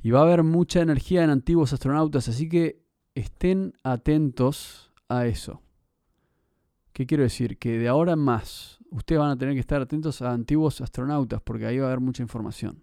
Y 0.00 0.10
va 0.10 0.20
a 0.20 0.22
haber 0.22 0.44
mucha 0.44 0.80
energía 0.80 1.24
en 1.24 1.30
antiguos 1.30 1.72
astronautas, 1.72 2.28
así 2.28 2.48
que 2.48 2.84
estén 3.14 3.74
atentos 3.82 4.92
a 5.08 5.26
eso. 5.26 5.60
¿Qué 6.92 7.06
quiero 7.06 7.24
decir? 7.24 7.58
Que 7.58 7.78
de 7.78 7.88
ahora 7.88 8.12
en 8.12 8.20
más 8.20 8.78
ustedes 8.90 9.20
van 9.20 9.30
a 9.30 9.36
tener 9.36 9.54
que 9.54 9.60
estar 9.60 9.80
atentos 9.80 10.22
a 10.22 10.32
antiguos 10.32 10.80
astronautas 10.80 11.40
porque 11.42 11.66
ahí 11.66 11.78
va 11.78 11.86
a 11.86 11.88
haber 11.88 12.00
mucha 12.00 12.22
información. 12.22 12.82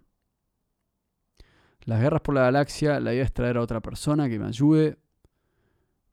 Las 1.86 2.00
guerras 2.00 2.20
por 2.20 2.34
la 2.34 2.42
galaxia, 2.42 2.98
la 2.98 3.14
idea 3.14 3.22
es 3.22 3.32
traer 3.32 3.56
a 3.56 3.62
otra 3.62 3.80
persona 3.80 4.28
que 4.28 4.40
me 4.40 4.46
ayude. 4.46 4.98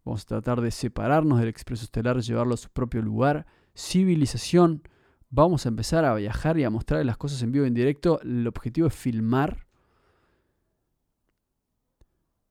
Vamos 0.05 0.21
a 0.21 0.25
tratar 0.27 0.61
de 0.61 0.69
separarnos 0.69 1.39
del 1.39 1.47
expreso 1.47 1.83
estelar, 1.83 2.21
llevarlo 2.21 2.53
a 2.53 2.57
su 2.57 2.69
propio 2.69 3.01
lugar. 3.01 3.47
Civilización. 3.75 4.87
Vamos 5.31 5.65
a 5.65 5.69
empezar 5.69 6.05
a 6.05 6.13
viajar 6.13 6.59
y 6.59 6.63
a 6.63 6.69
mostrar 6.69 7.03
las 7.03 7.17
cosas 7.17 7.41
en 7.41 7.51
vivo 7.51 7.65
y 7.65 7.69
en 7.69 7.73
directo. 7.73 8.21
El 8.21 8.45
objetivo 8.45 8.85
es 8.85 8.93
filmar. 8.93 9.65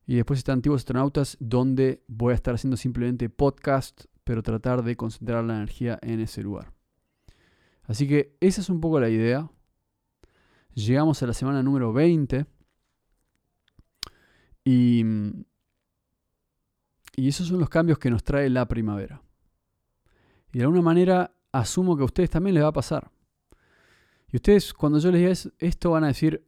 Y 0.04 0.16
después 0.16 0.38
están 0.38 0.54
antiguos 0.54 0.80
astronautas, 0.80 1.36
donde 1.38 2.02
voy 2.08 2.32
a 2.32 2.34
estar 2.34 2.54
haciendo 2.54 2.76
simplemente 2.76 3.30
podcast, 3.30 4.06
pero 4.24 4.42
tratar 4.42 4.82
de 4.82 4.96
concentrar 4.96 5.44
la 5.44 5.54
energía 5.54 5.96
en 6.02 6.18
ese 6.18 6.42
lugar. 6.42 6.72
Así 7.84 8.08
que 8.08 8.36
esa 8.40 8.60
es 8.62 8.68
un 8.68 8.80
poco 8.80 8.98
la 8.98 9.10
idea. 9.10 9.48
Llegamos 10.74 11.22
a 11.22 11.28
la 11.28 11.34
semana 11.34 11.62
número 11.62 11.92
20. 11.92 12.46
Y, 14.64 15.04
y 17.16 17.28
esos 17.28 17.48
son 17.48 17.58
los 17.58 17.68
cambios 17.68 17.98
que 17.98 18.10
nos 18.10 18.22
trae 18.22 18.48
la 18.48 18.66
primavera. 18.66 19.22
Y 20.52 20.58
de 20.58 20.64
alguna 20.64 20.82
manera 20.82 21.34
asumo 21.50 21.96
que 21.96 22.02
a 22.02 22.06
ustedes 22.06 22.30
también 22.30 22.54
les 22.54 22.64
va 22.64 22.68
a 22.68 22.72
pasar. 22.72 23.10
Y 24.30 24.36
ustedes 24.36 24.72
cuando 24.72 24.98
yo 24.98 25.10
les 25.10 25.44
diga 25.44 25.54
esto 25.58 25.90
van 25.90 26.04
a 26.04 26.08
decir, 26.08 26.46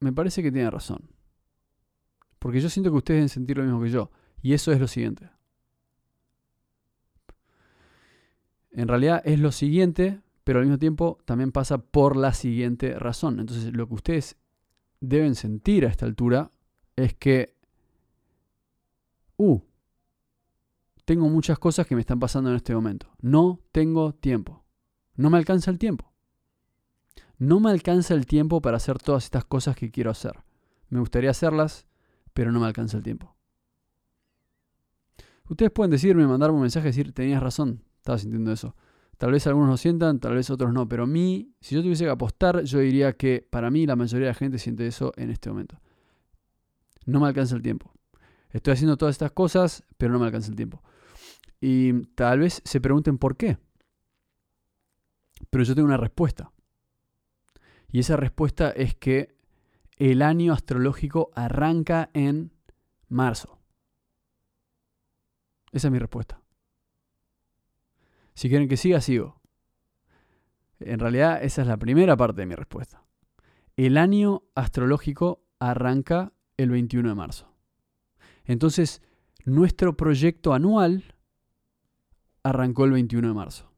me 0.00 0.12
parece 0.12 0.42
que 0.42 0.52
tiene 0.52 0.70
razón. 0.70 1.10
Porque 2.38 2.60
yo 2.60 2.68
siento 2.68 2.90
que 2.90 2.96
ustedes 2.96 3.18
deben 3.18 3.28
sentir 3.28 3.56
lo 3.56 3.64
mismo 3.64 3.82
que 3.82 3.90
yo. 3.90 4.10
Y 4.40 4.52
eso 4.52 4.72
es 4.72 4.80
lo 4.80 4.88
siguiente. 4.88 5.30
en 8.72 8.88
realidad 8.88 9.22
es 9.24 9.38
lo 9.38 9.52
siguiente, 9.52 10.20
pero 10.44 10.58
al 10.58 10.64
mismo 10.64 10.78
tiempo 10.78 11.18
también 11.24 11.52
pasa 11.52 11.78
por 11.78 12.16
la 12.16 12.32
siguiente 12.32 12.98
razón. 12.98 13.38
Entonces 13.38 13.74
lo 13.74 13.86
que 13.86 13.94
ustedes 13.94 14.36
deben 15.00 15.34
sentir 15.34 15.84
a 15.86 15.88
esta 15.88 16.06
altura 16.06 16.50
es 16.96 17.14
que, 17.14 17.56
uh, 19.36 19.60
tengo 21.04 21.28
muchas 21.28 21.58
cosas 21.58 21.86
que 21.86 21.94
me 21.94 22.00
están 22.00 22.20
pasando 22.20 22.50
en 22.50 22.56
este 22.56 22.74
momento. 22.74 23.08
No 23.20 23.60
tengo 23.72 24.14
tiempo. 24.14 24.64
No 25.16 25.30
me 25.30 25.38
alcanza 25.38 25.70
el 25.70 25.78
tiempo. 25.78 26.12
No 27.38 27.60
me 27.60 27.70
alcanza 27.70 28.14
el 28.14 28.26
tiempo 28.26 28.62
para 28.62 28.76
hacer 28.76 28.98
todas 28.98 29.24
estas 29.24 29.44
cosas 29.44 29.76
que 29.76 29.90
quiero 29.90 30.10
hacer. 30.10 30.44
Me 30.88 31.00
gustaría 31.00 31.30
hacerlas, 31.30 31.86
pero 32.32 32.52
no 32.52 32.60
me 32.60 32.66
alcanza 32.66 32.96
el 32.96 33.02
tiempo. 33.02 33.34
Ustedes 35.48 35.72
pueden 35.72 35.90
decirme, 35.90 36.26
mandarme 36.26 36.56
un 36.56 36.62
mensaje 36.62 36.88
y 36.88 36.90
decir, 36.90 37.12
tenías 37.12 37.42
razón, 37.42 37.82
estaba 37.96 38.18
sintiendo 38.18 38.52
eso. 38.52 38.76
Tal 39.18 39.32
vez 39.32 39.46
algunos 39.46 39.68
lo 39.68 39.76
sientan, 39.76 40.18
tal 40.18 40.34
vez 40.34 40.50
otros 40.50 40.72
no, 40.72 40.88
pero 40.88 41.04
a 41.04 41.06
mí, 41.06 41.52
si 41.60 41.74
yo 41.74 41.82
tuviese 41.82 42.04
que 42.04 42.10
apostar, 42.10 42.62
yo 42.62 42.78
diría 42.78 43.12
que 43.16 43.46
para 43.50 43.70
mí 43.70 43.86
la 43.86 43.96
mayoría 43.96 44.26
de 44.26 44.32
la 44.32 44.38
gente 44.38 44.58
siente 44.58 44.86
eso 44.86 45.12
en 45.16 45.30
este 45.30 45.50
momento. 45.50 45.80
No 47.06 47.20
me 47.20 47.28
alcanza 47.28 47.56
el 47.56 47.62
tiempo. 47.62 47.92
Estoy 48.50 48.74
haciendo 48.74 48.96
todas 48.96 49.14
estas 49.14 49.32
cosas, 49.32 49.84
pero 49.96 50.12
no 50.12 50.18
me 50.18 50.26
alcanza 50.26 50.50
el 50.50 50.56
tiempo. 50.56 50.82
Y 51.60 52.04
tal 52.14 52.40
vez 52.40 52.60
se 52.64 52.80
pregunten 52.80 53.18
por 53.18 53.36
qué. 53.36 53.58
Pero 55.50 55.64
yo 55.64 55.74
tengo 55.74 55.86
una 55.86 55.96
respuesta. 55.96 56.52
Y 57.88 58.00
esa 58.00 58.16
respuesta 58.16 58.70
es 58.70 58.94
que 58.94 59.36
el 59.96 60.22
año 60.22 60.52
astrológico 60.52 61.30
arranca 61.34 62.10
en 62.14 62.52
marzo. 63.08 63.58
Esa 65.72 65.88
es 65.88 65.92
mi 65.92 65.98
respuesta. 65.98 66.40
Si 68.34 68.48
quieren 68.48 68.68
que 68.68 68.76
siga, 68.76 69.00
sigo. 69.00 69.40
En 70.80 70.98
realidad 70.98 71.42
esa 71.42 71.62
es 71.62 71.68
la 71.68 71.76
primera 71.76 72.16
parte 72.16 72.42
de 72.42 72.46
mi 72.46 72.54
respuesta. 72.54 73.04
El 73.76 73.96
año 73.96 74.42
astrológico 74.54 75.44
arranca 75.58 76.32
el 76.62 76.70
21 76.70 77.08
de 77.08 77.14
marzo. 77.14 77.52
Entonces, 78.44 79.02
nuestro 79.44 79.96
proyecto 79.96 80.54
anual 80.54 81.14
arrancó 82.42 82.84
el 82.84 82.92
21 82.92 83.28
de 83.28 83.34
marzo. 83.34 83.70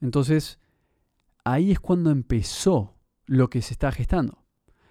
Entonces, 0.00 0.58
ahí 1.44 1.72
es 1.72 1.80
cuando 1.80 2.10
empezó 2.10 2.96
lo 3.26 3.50
que 3.50 3.62
se 3.62 3.74
está 3.74 3.92
gestando. 3.92 4.44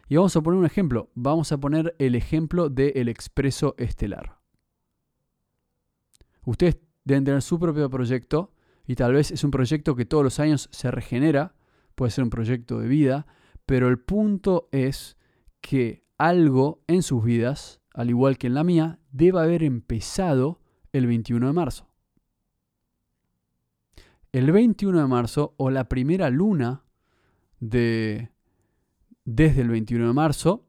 Y 0.07 0.15
vamos 0.15 0.35
a 0.35 0.41
poner 0.41 0.59
un 0.59 0.65
ejemplo. 0.65 1.11
Vamos 1.13 1.51
a 1.51 1.59
poner 1.59 1.95
el 1.99 2.15
ejemplo 2.15 2.69
del 2.69 3.09
expreso 3.09 3.75
estelar. 3.77 4.39
Ustedes 6.45 6.79
deben 7.03 7.25
tener 7.25 7.41
su 7.41 7.59
propio 7.59 7.89
proyecto 7.89 8.53
y 8.87 8.95
tal 8.95 9.13
vez 9.13 9.29
es 9.29 9.43
un 9.43 9.51
proyecto 9.51 9.95
que 9.95 10.05
todos 10.05 10.23
los 10.23 10.39
años 10.39 10.67
se 10.71 10.89
regenera, 10.89 11.53
puede 11.93 12.11
ser 12.11 12.23
un 12.23 12.31
proyecto 12.31 12.79
de 12.79 12.87
vida, 12.87 13.27
pero 13.67 13.87
el 13.87 13.99
punto 13.99 14.67
es 14.71 15.15
que 15.61 16.03
algo 16.17 16.81
en 16.87 17.03
sus 17.03 17.23
vidas, 17.23 17.81
al 17.93 18.09
igual 18.09 18.37
que 18.37 18.47
en 18.47 18.53
la 18.53 18.63
mía, 18.63 18.99
debe 19.11 19.39
haber 19.39 19.63
empezado 19.63 20.59
el 20.91 21.07
21 21.07 21.47
de 21.47 21.53
marzo. 21.53 21.87
El 24.31 24.51
21 24.51 24.99
de 24.99 25.07
marzo 25.07 25.55
o 25.57 25.71
la 25.71 25.89
primera 25.89 26.29
luna 26.29 26.83
de 27.59 28.31
desde 29.25 29.61
el 29.61 29.69
21 29.69 30.07
de 30.07 30.13
marzo 30.13 30.65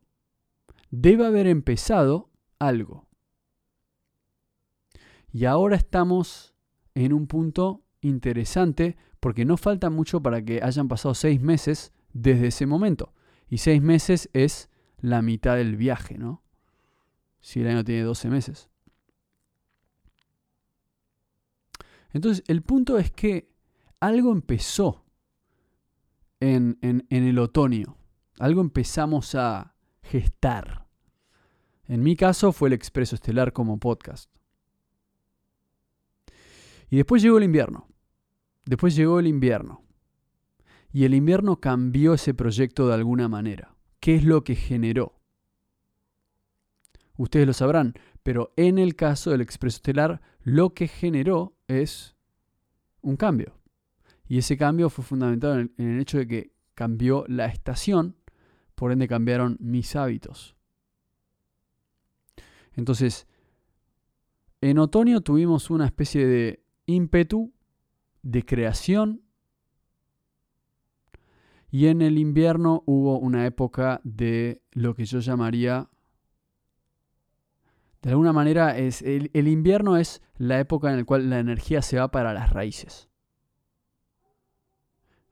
debe 0.91 1.27
haber 1.27 1.47
empezado 1.47 2.31
algo. 2.59 3.07
Y 5.33 5.45
ahora 5.45 5.77
estamos 5.77 6.55
en 6.95 7.13
un 7.13 7.27
punto 7.27 7.85
interesante 8.01 8.97
porque 9.21 9.45
no 9.45 9.57
falta 9.57 9.91
mucho 9.91 10.23
para 10.23 10.43
que 10.43 10.63
hayan 10.63 10.89
pasado 10.89 11.15
seis 11.15 11.41
meses 11.41 11.93
desde 12.13 12.49
ese 12.49 12.67
momento. 12.67 13.13
Y 13.49 13.59
seis 13.59 13.83
meses 13.83 14.29
es 14.33 14.69
la 15.01 15.23
mitad 15.23 15.57
del 15.57 15.77
viaje, 15.77 16.19
¿no? 16.19 16.43
Si 17.41 17.61
el 17.61 17.69
año 17.69 17.85
tiene 17.85 18.03
12 18.03 18.29
meses. 18.29 18.71
Entonces, 22.13 22.45
el 22.49 22.63
punto 22.63 22.99
es 22.99 23.11
que 23.11 23.51
algo 24.01 24.33
empezó 24.33 25.05
en, 26.41 26.79
en, 26.83 27.07
el 27.11 27.39
otoño. 27.39 27.97
Algo 28.39 28.61
empezamos 28.61 29.35
a 29.35 29.75
gestar. 30.03 30.89
En 31.87 32.03
mi 32.03 32.17
caso 32.17 32.53
fue 32.53 32.69
el 32.69 32.73
Expreso 32.73 33.15
Estelar 33.15 33.53
como 33.53 33.79
podcast. 33.79 34.31
Y 36.89 36.97
después 36.97 37.23
llegó 37.23 37.39
el 37.39 37.45
invierno. 37.45 37.89
Después 38.65 38.97
llegó 38.97 39.21
el 39.21 39.27
invierno. 39.27 39.85
Y 40.93 41.05
el 41.05 41.15
invierno 41.15 41.61
cambió 41.61 42.15
ese 42.15 42.35
proyecto 42.35 42.89
de 42.89 42.95
alguna 42.95 43.29
manera. 43.29 43.70
¿Qué 44.01 44.17
es 44.17 44.25
lo 44.25 44.43
que 44.45 44.55
generó? 44.57 45.21
Ustedes 47.17 47.47
lo 47.47 47.53
sabrán, 47.53 47.95
pero 48.23 48.53
en 48.57 48.79
el 48.79 48.97
caso 48.97 49.31
del 49.31 49.43
Expreso 49.43 49.77
Estelar, 49.77 50.23
lo 50.43 50.73
que 50.73 50.89
generó 50.89 51.55
es 51.69 52.17
un 53.03 53.17
cambio. 53.17 53.61
Y 54.27 54.39
ese 54.39 54.57
cambio 54.57 54.89
fue 54.89 55.05
fundamentado 55.05 55.59
en 55.59 55.73
el, 55.77 56.01
hecho 56.01 56.17
de 56.17 56.27
que 56.27 56.53
cambió 56.75 57.25
la 57.29 57.47
estación, 57.47 58.17
por 58.75 58.91
ende 58.91 59.07
cambiaron 59.07 59.59
mis 59.61 59.95
hábitos. 59.97 60.57
Entonces, 62.75 63.27
en 64.63 64.79
otoño 64.79 65.21
tuvimos 65.21 65.69
una 65.69 65.85
especie 65.85 66.27
de 66.27 66.63
ímpetu 66.87 67.53
de 68.23 68.45
creación 68.45 69.23
y 71.71 71.87
en 71.87 72.03
el 72.03 72.19
invierno 72.19 72.83
hubo 72.87 73.19
una 73.19 73.47
época 73.47 74.01
de 74.05 74.63
lo 74.73 74.95
que 74.95 75.05
yo 75.05 75.21
llamaría 75.21 75.89
de 78.03 78.11
alguna 78.11 78.33
manera, 78.33 78.79
es, 78.79 79.03
el, 79.03 79.31
el 79.35 79.47
invierno 79.47 79.99
es 79.99 80.23
la 80.39 80.59
época 80.59 80.91
en 80.91 80.97
la 80.97 81.05
cual 81.05 81.29
la 81.29 81.39
energía 81.39 81.83
se 81.83 81.99
va 81.99 82.11
para 82.11 82.33
las 82.33 82.51
raíces. 82.51 83.11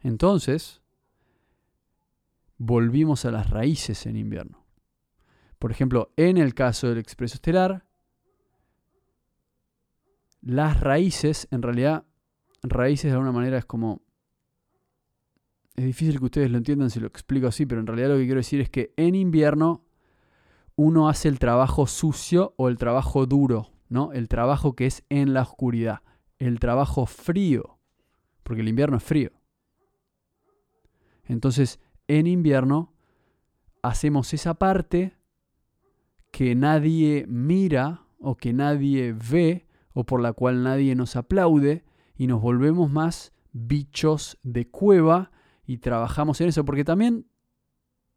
Entonces, 0.01 0.83
volvimos 2.59 3.25
a 3.25 3.31
las 3.31 3.49
raíces 3.49 4.05
en 4.05 4.17
invierno. 4.17 4.67
Por 5.59 5.71
ejemplo, 5.71 6.13
en 6.17 6.37
el 6.37 6.55
caso 6.55 6.89
del 6.89 6.99
expreso 6.99 7.35
estelar, 7.37 7.87
las 10.43 10.79
raíces, 10.81 11.49
en 11.51 11.63
realidad, 11.63 12.05
raíces 12.63 13.11
de 13.11 13.13
alguna 13.13 13.33
manera 13.33 13.59
es 13.59 13.65
como... 13.65 14.03
Es 15.79 15.85
difícil 15.85 16.19
que 16.19 16.25
ustedes 16.25 16.51
lo 16.51 16.59
entiendan 16.59 16.91
si 16.91 16.99
lo 16.99 17.07
explico 17.07 17.47
así, 17.47 17.65
pero 17.65 17.81
en 17.81 17.87
realidad 17.87 18.09
lo 18.09 18.17
que 18.17 18.25
quiero 18.25 18.41
decir 18.41 18.61
es 18.61 18.69
que 18.69 18.93
en 18.97 19.15
invierno 19.15 19.85
uno 20.75 21.09
hace 21.09 21.29
el 21.29 21.39
trabajo 21.39 21.87
sucio 21.87 22.53
o 22.57 22.69
el 22.69 22.79
trabajo 22.79 23.27
duro, 23.27 23.71
¿no? 23.89 24.13
El 24.13 24.27
trabajo 24.27 24.75
que 24.75 24.87
es 24.87 25.05
en 25.09 25.35
la 25.35 25.43
oscuridad, 25.43 26.01
el 26.41 26.59
trabajo 26.59 27.07
frío, 27.07 27.79
porque 28.43 28.63
el 28.63 28.69
invierno 28.69 28.97
es 28.97 29.05
frío. 29.05 29.31
Entonces, 31.27 31.79
en 32.09 32.27
invierno 32.27 32.93
hacemos 33.81 34.35
esa 34.35 34.55
parte 34.55 35.17
que 36.33 36.57
nadie 36.57 37.25
mira 37.29 38.03
o 38.19 38.35
que 38.35 38.53
nadie 38.53 39.13
ve 39.13 39.69
o 39.93 40.03
por 40.03 40.21
la 40.21 40.33
cual 40.33 40.65
nadie 40.65 40.97
nos 40.97 41.15
aplaude 41.15 41.85
y 42.17 42.27
nos 42.27 42.43
volvemos 42.43 42.91
más 42.91 43.33
bichos 43.53 44.41
de 44.43 44.69
cueva 44.69 45.31
y 45.69 45.79
trabajamos 45.79 46.41
en 46.41 46.49
eso, 46.49 46.65
porque 46.65 46.83
también 46.83 47.27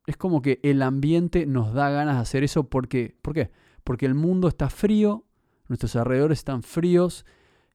es 0.07 0.15
como 0.15 0.41
que 0.41 0.61
el 0.63 0.81
ambiente 0.81 1.45
nos 1.45 1.73
da 1.73 1.89
ganas 1.89 2.15
de 2.15 2.21
hacer 2.21 2.45
eso 2.45 2.69
porque, 2.69 3.17
¿por 3.21 3.33
qué? 3.33 3.51
Porque 3.83 4.05
el 4.05 4.15
mundo 4.15 4.47
está 4.47 4.69
frío, 4.69 5.25
nuestros 5.67 5.97
alrededores 5.97 6.39
están 6.39 6.63
fríos 6.63 7.25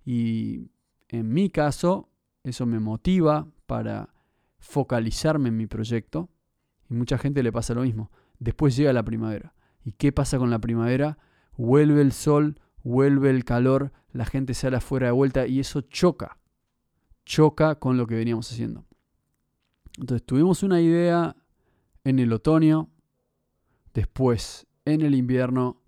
y 0.02 0.70
en 1.08 1.30
mi 1.30 1.50
caso 1.50 2.08
eso 2.42 2.64
me 2.64 2.80
motiva 2.80 3.48
para 3.66 4.14
focalizarme 4.58 5.50
en 5.50 5.58
mi 5.58 5.66
proyecto 5.66 6.30
y 6.88 6.94
mucha 6.94 7.18
gente 7.18 7.42
le 7.42 7.52
pasa 7.52 7.74
lo 7.74 7.82
mismo. 7.82 8.10
Después 8.38 8.76
llega 8.76 8.94
la 8.94 9.04
primavera. 9.04 9.52
¿Y 9.84 9.92
qué 9.92 10.10
pasa 10.10 10.38
con 10.38 10.48
la 10.48 10.58
primavera? 10.58 11.18
Vuelve 11.54 12.00
el 12.00 12.12
sol, 12.12 12.58
vuelve 12.82 13.28
el 13.28 13.44
calor, 13.44 13.92
la 14.10 14.24
gente 14.24 14.54
sale 14.54 14.78
afuera 14.78 15.08
de 15.08 15.12
vuelta 15.12 15.46
y 15.46 15.60
eso 15.60 15.82
choca. 15.82 16.38
Choca 17.26 17.74
con 17.74 17.98
lo 17.98 18.06
que 18.06 18.14
veníamos 18.14 18.50
haciendo. 18.50 18.86
Entonces 19.98 20.24
tuvimos 20.26 20.62
una 20.62 20.80
idea 20.80 21.36
en 22.04 22.18
el 22.18 22.32
otoño, 22.32 22.90
después 23.94 24.66
en 24.84 25.00
el 25.02 25.14
invierno, 25.14 25.82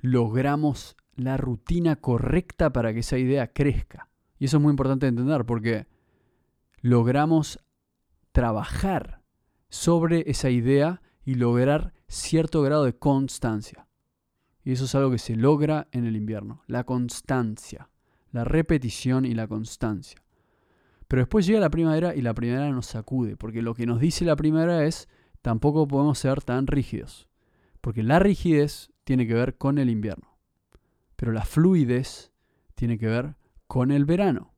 logramos 0.00 0.96
la 1.14 1.36
rutina 1.36 1.96
correcta 1.96 2.72
para 2.72 2.92
que 2.92 3.00
esa 3.00 3.18
idea 3.18 3.52
crezca. 3.52 4.08
Y 4.38 4.46
eso 4.46 4.56
es 4.56 4.62
muy 4.62 4.70
importante 4.70 5.06
de 5.06 5.10
entender 5.10 5.44
porque 5.44 5.86
logramos 6.80 7.58
trabajar 8.32 9.22
sobre 9.68 10.30
esa 10.30 10.50
idea 10.50 11.02
y 11.24 11.34
lograr 11.34 11.92
cierto 12.08 12.62
grado 12.62 12.84
de 12.84 12.96
constancia. 12.98 13.86
Y 14.64 14.72
eso 14.72 14.84
es 14.84 14.94
algo 14.94 15.10
que 15.10 15.18
se 15.18 15.36
logra 15.36 15.88
en 15.92 16.06
el 16.06 16.16
invierno, 16.16 16.62
la 16.66 16.84
constancia, 16.84 17.90
la 18.30 18.44
repetición 18.44 19.24
y 19.24 19.34
la 19.34 19.46
constancia. 19.46 20.21
Pero 21.12 21.20
después 21.20 21.44
llega 21.44 21.60
la 21.60 21.68
primavera 21.68 22.14
y 22.14 22.22
la 22.22 22.32
primavera 22.32 22.70
nos 22.70 22.86
sacude, 22.86 23.36
porque 23.36 23.60
lo 23.60 23.74
que 23.74 23.84
nos 23.84 24.00
dice 24.00 24.24
la 24.24 24.34
primavera 24.34 24.86
es, 24.86 25.10
tampoco 25.42 25.86
podemos 25.86 26.18
ser 26.18 26.40
tan 26.40 26.66
rígidos, 26.66 27.28
porque 27.82 28.02
la 28.02 28.18
rigidez 28.18 28.90
tiene 29.04 29.26
que 29.26 29.34
ver 29.34 29.58
con 29.58 29.76
el 29.76 29.90
invierno, 29.90 30.38
pero 31.14 31.32
la 31.32 31.44
fluidez 31.44 32.32
tiene 32.74 32.96
que 32.96 33.08
ver 33.08 33.36
con 33.66 33.90
el 33.90 34.06
verano. 34.06 34.54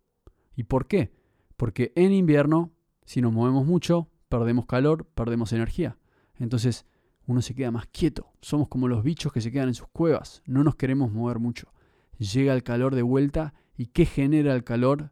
¿Y 0.55 0.63
por 0.63 0.87
qué? 0.87 1.13
Porque 1.57 1.93
en 1.97 2.13
invierno, 2.13 2.71
si 3.05 3.21
nos 3.21 3.33
movemos 3.33 3.67
mucho, 3.67 4.09
perdemos 4.29 4.67
calor, 4.67 5.07
perdemos 5.07 5.53
energía. 5.53 5.99
Entonces 6.37 6.87
uno 7.27 7.43
se 7.43 7.57
queda 7.57 7.73
más 7.73 7.89
quieto. 7.89 8.33
Somos 8.43 8.69
como 8.69 8.87
los 8.87 9.03
bichos 9.03 9.33
que 9.33 9.41
se 9.41 9.51
quedan 9.51 9.71
en 9.71 9.75
sus 9.75 9.89
cuevas. 9.89 10.41
No 10.47 10.63
nos 10.63 10.77
queremos 10.77 11.11
mover 11.11 11.41
mucho. 11.41 11.73
Llega 12.17 12.55
el 12.55 12.63
calor 12.63 12.95
de 12.95 13.03
vuelta 13.03 13.55
y 13.77 13.87
¿qué 13.87 14.07
genera 14.07 14.55
el 14.55 14.63
calor 14.63 15.11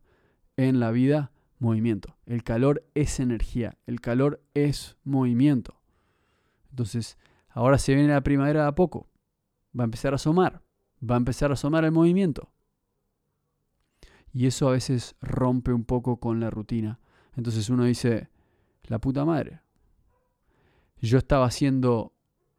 en 0.57 0.81
la 0.81 0.91
vida? 0.91 1.33
movimiento. 1.63 2.17
El 2.27 2.43
calor 2.43 2.85
es 2.95 3.21
energía, 3.21 3.79
el 3.87 4.01
calor 4.01 4.43
es 4.53 4.99
movimiento. 5.05 5.81
Entonces, 6.71 7.17
ahora 7.49 7.79
se 7.79 7.95
viene 7.95 8.13
la 8.13 8.23
primavera 8.23 8.63
de 8.63 8.69
a 8.69 8.75
poco. 8.75 9.09
Va 9.79 9.85
a 9.85 9.87
empezar 9.87 10.13
a 10.13 10.17
asomar, 10.17 10.61
va 11.09 11.15
a 11.15 11.19
empezar 11.19 11.51
a 11.51 11.55
asomar 11.55 11.85
el 11.85 11.93
movimiento. 11.93 12.51
Y 14.35 14.47
eso 14.47 14.69
a 14.69 14.73
veces 14.73 15.15
rompe 15.21 15.73
un 15.73 15.85
poco 15.85 16.19
con 16.19 16.41
la 16.41 16.51
rutina. 16.51 16.99
Entonces 17.37 17.71
uno 17.71 17.85
dice, 17.85 18.29
la 18.85 18.99
puta 18.99 19.25
madre. 19.25 19.61
Yo 21.01 21.19
estaba 21.19 21.47
haciendo 21.47 22.13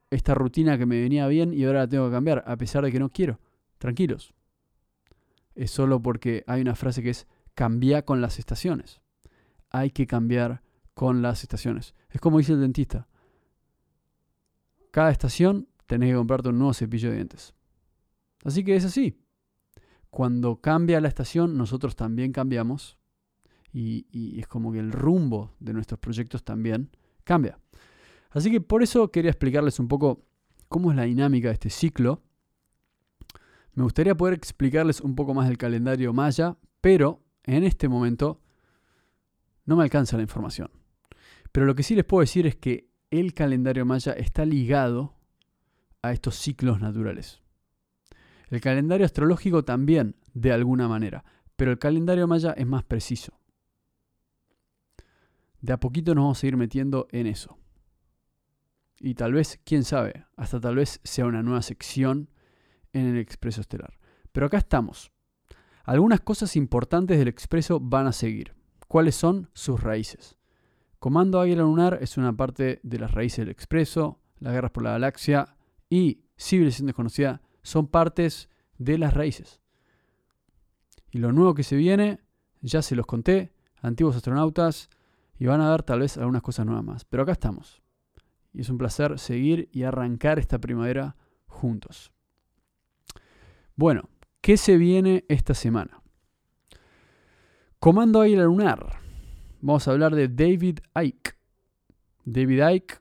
esta 0.10 0.34
rutina 0.34 0.78
que 0.78 0.86
me 0.86 1.02
venía 1.02 1.28
bien 1.28 1.54
y 1.54 1.66
ahora 1.66 1.80
la 1.80 1.88
tengo 1.88 2.08
que 2.08 2.14
cambiar, 2.14 2.44
a 2.48 2.56
pesar 2.58 2.84
de 2.84 2.92
que 2.92 3.00
no 3.00 3.10
quiero. 3.10 3.40
Tranquilos. 3.80 4.34
Es 5.56 5.72
solo 5.72 6.02
porque 6.02 6.44
hay 6.48 6.62
una 6.62 6.76
frase 6.76 7.04
que 7.04 7.10
es, 7.12 7.28
cambia 7.56 8.04
con 8.04 8.22
las 8.22 8.40
estaciones. 8.40 9.02
Hay 9.70 9.92
que 9.92 10.08
cambiar 10.08 10.62
con 10.94 11.22
las 11.22 11.44
estaciones. 11.44 11.96
Es 12.10 12.22
como 12.22 12.38
dice 12.38 12.54
el 12.54 12.62
dentista. 12.62 13.08
Cada 14.92 15.12
estación 15.12 15.68
tenés 15.88 16.12
que 16.12 16.16
comprarte 16.16 16.50
un 16.50 16.60
nuevo 16.60 16.74
cepillo 16.74 17.10
de 17.10 17.16
dientes. 17.16 17.54
Así 18.44 18.64
que 18.64 18.76
es 18.76 18.86
así. 18.86 19.18
Cuando 20.10 20.62
cambia 20.62 21.02
la 21.02 21.08
estación, 21.08 21.58
nosotros 21.58 21.96
también 21.96 22.32
cambiamos. 22.32 23.00
Y, 23.72 24.40
es 24.40 24.48
como 24.48 24.72
que 24.72 24.78
el 24.78 24.92
rumbo 24.92 25.56
de 25.60 25.74
nuestros 25.74 26.00
proyectos 26.00 26.44
también 26.44 26.92
cambia. 27.24 27.58
Así 28.30 28.52
que 28.52 28.62
por 28.62 28.84
eso 28.84 29.10
quería 29.10 29.32
explicarles 29.32 29.80
un 29.80 29.88
poco 29.88 30.24
cómo 30.68 30.92
es 30.92 30.98
la 30.98 31.04
dinámica 31.04 31.48
de 31.48 31.56
este 31.56 31.72
ciclo. 31.72 32.22
Me 33.74 33.82
gustaría 33.82 34.16
poder 34.16 34.36
explicarles 34.36 35.02
un 35.02 35.16
poco 35.16 35.34
más 35.34 35.48
del 35.48 35.58
calendario 35.58 36.14
maya, 36.14 36.58
pero 36.82 37.23
en 37.44 37.64
este 37.64 37.88
momento 37.88 38.42
no 39.66 39.76
me 39.76 39.84
alcanza 39.84 40.18
la 40.18 40.24
información. 40.24 40.70
Pero 41.52 41.66
lo 41.66 41.76
que 41.76 41.84
sí 41.84 41.96
les 41.96 42.06
puedo 42.06 42.22
decir 42.22 42.48
es 42.48 42.56
que 42.56 42.90
el 43.12 43.34
calendario 43.34 43.86
maya 43.86 44.14
está 44.14 44.46
ligado 44.46 45.16
a 46.02 46.12
estos 46.12 46.36
ciclos 46.36 46.82
naturales. 46.82 47.42
El 48.50 48.60
calendario 48.60 49.06
astrológico 49.06 49.64
también, 49.64 50.16
de 50.34 50.52
alguna 50.52 50.88
manera, 50.88 51.24
pero 51.56 51.72
el 51.72 51.80
calendario 51.80 52.28
maya 52.28 52.52
es 52.52 52.66
más 52.68 52.84
preciso. 52.84 53.40
De 55.62 55.74
a 55.74 55.80
poquito 55.80 56.14
nos 56.14 56.24
vamos 56.24 56.44
a 56.44 56.48
ir 56.48 56.58
metiendo 56.58 57.08
en 57.12 57.28
eso. 57.28 57.58
Y 59.00 59.16
tal 59.16 59.34
vez, 59.34 59.62
quién 59.64 59.84
sabe, 59.84 60.26
hasta 60.36 60.60
tal 60.60 60.76
vez 60.76 61.00
sea 61.04 61.26
una 61.26 61.42
nueva 61.42 61.62
sección 61.62 62.30
en 62.92 63.06
el 63.06 63.18
Expreso 63.18 63.62
Estelar. 63.62 63.98
Pero 64.32 64.48
acá 64.48 64.58
estamos, 64.58 65.13
algunas 65.84 66.22
cosas 66.22 66.56
importantes 66.56 67.20
del 67.20 67.28
expreso 67.28 67.80
van 67.80 68.08
a 68.08 68.14
seguir. 68.14 68.56
¿Cuáles 68.88 69.16
son 69.16 69.50
sus 69.54 69.82
raíces? 69.82 70.38
Comando 71.00 71.42
Águila 71.42 71.64
Lunar 71.64 72.00
es 72.02 72.18
una 72.18 72.32
parte 72.36 72.80
de 72.84 73.00
las 73.00 73.12
raíces 73.12 73.40
del 73.40 73.50
expreso, 73.50 74.22
las 74.40 74.54
guerras 74.54 74.72
por 74.72 74.84
la 74.84 74.92
galaxia 74.92 75.56
y 75.90 76.22
civilización 76.38 76.88
desconocida 76.88 77.42
son 77.62 77.88
partes 77.88 78.50
de 78.78 78.98
las 78.98 79.14
raíces. 79.14 79.62
Y 81.12 81.20
lo 81.20 81.32
nuevo 81.32 81.54
que 81.54 81.64
se 81.64 81.76
viene, 81.76 82.22
ya 82.62 82.82
se 82.82 82.96
los 82.96 83.06
conté, 83.06 83.54
antiguos 83.82 84.16
astronautas, 84.16 84.90
y 85.38 85.46
van 85.46 85.62
a 85.62 85.70
ver 85.70 85.84
tal 85.84 86.00
vez 86.00 86.18
algunas 86.18 86.42
cosas 86.42 86.66
nuevas 86.66 86.84
más. 86.84 87.06
Pero 87.06 87.24
acá 87.24 87.34
estamos. 87.34 87.82
Y 88.54 88.62
es 88.62 88.70
un 88.70 88.78
placer 88.78 89.20
seguir 89.20 89.70
y 89.72 89.84
arrancar 89.84 90.40
esta 90.40 90.60
primavera 90.60 91.18
juntos. 91.48 92.14
Bueno, 93.76 94.10
¿Qué 94.44 94.58
se 94.58 94.76
viene 94.76 95.24
esta 95.30 95.54
semana? 95.54 96.04
Comando 97.80 98.20
Águila 98.20 98.44
Lunar. 98.44 99.00
Vamos 99.62 99.88
a 99.88 99.92
hablar 99.92 100.16
de 100.16 100.28
David 100.28 100.80
Icke. 101.02 101.38
David 102.26 102.62
Icke, 102.74 103.00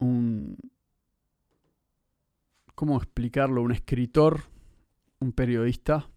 un... 0.00 0.56
¿Cómo 2.74 2.96
explicarlo? 2.96 3.62
Un 3.62 3.70
escritor, 3.70 4.40
un 5.20 5.30
periodista, 5.30 6.10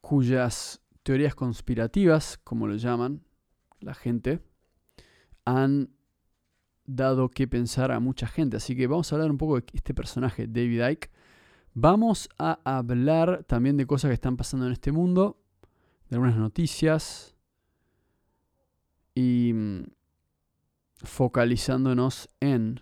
cuyas 0.00 0.80
teorías 1.02 1.34
conspirativas, 1.34 2.38
como 2.44 2.68
lo 2.68 2.76
llaman 2.76 3.24
la 3.80 3.94
gente, 3.94 4.38
han 5.44 5.90
dado 6.84 7.30
que 7.30 7.48
pensar 7.48 7.90
a 7.90 7.98
mucha 7.98 8.28
gente. 8.28 8.58
Así 8.58 8.76
que 8.76 8.86
vamos 8.86 9.10
a 9.10 9.16
hablar 9.16 9.32
un 9.32 9.38
poco 9.38 9.56
de 9.56 9.64
este 9.72 9.92
personaje, 9.92 10.46
David 10.46 10.88
Icke 10.88 11.10
Vamos 11.74 12.28
a 12.38 12.60
hablar 12.64 13.44
también 13.44 13.78
de 13.78 13.86
cosas 13.86 14.10
que 14.10 14.14
están 14.14 14.36
pasando 14.36 14.66
en 14.66 14.72
este 14.72 14.92
mundo, 14.92 15.38
de 16.10 16.16
algunas 16.16 16.36
noticias 16.36 17.34
y 19.14 19.52
mm, 19.54 19.84
focalizándonos 21.02 22.28
en 22.40 22.80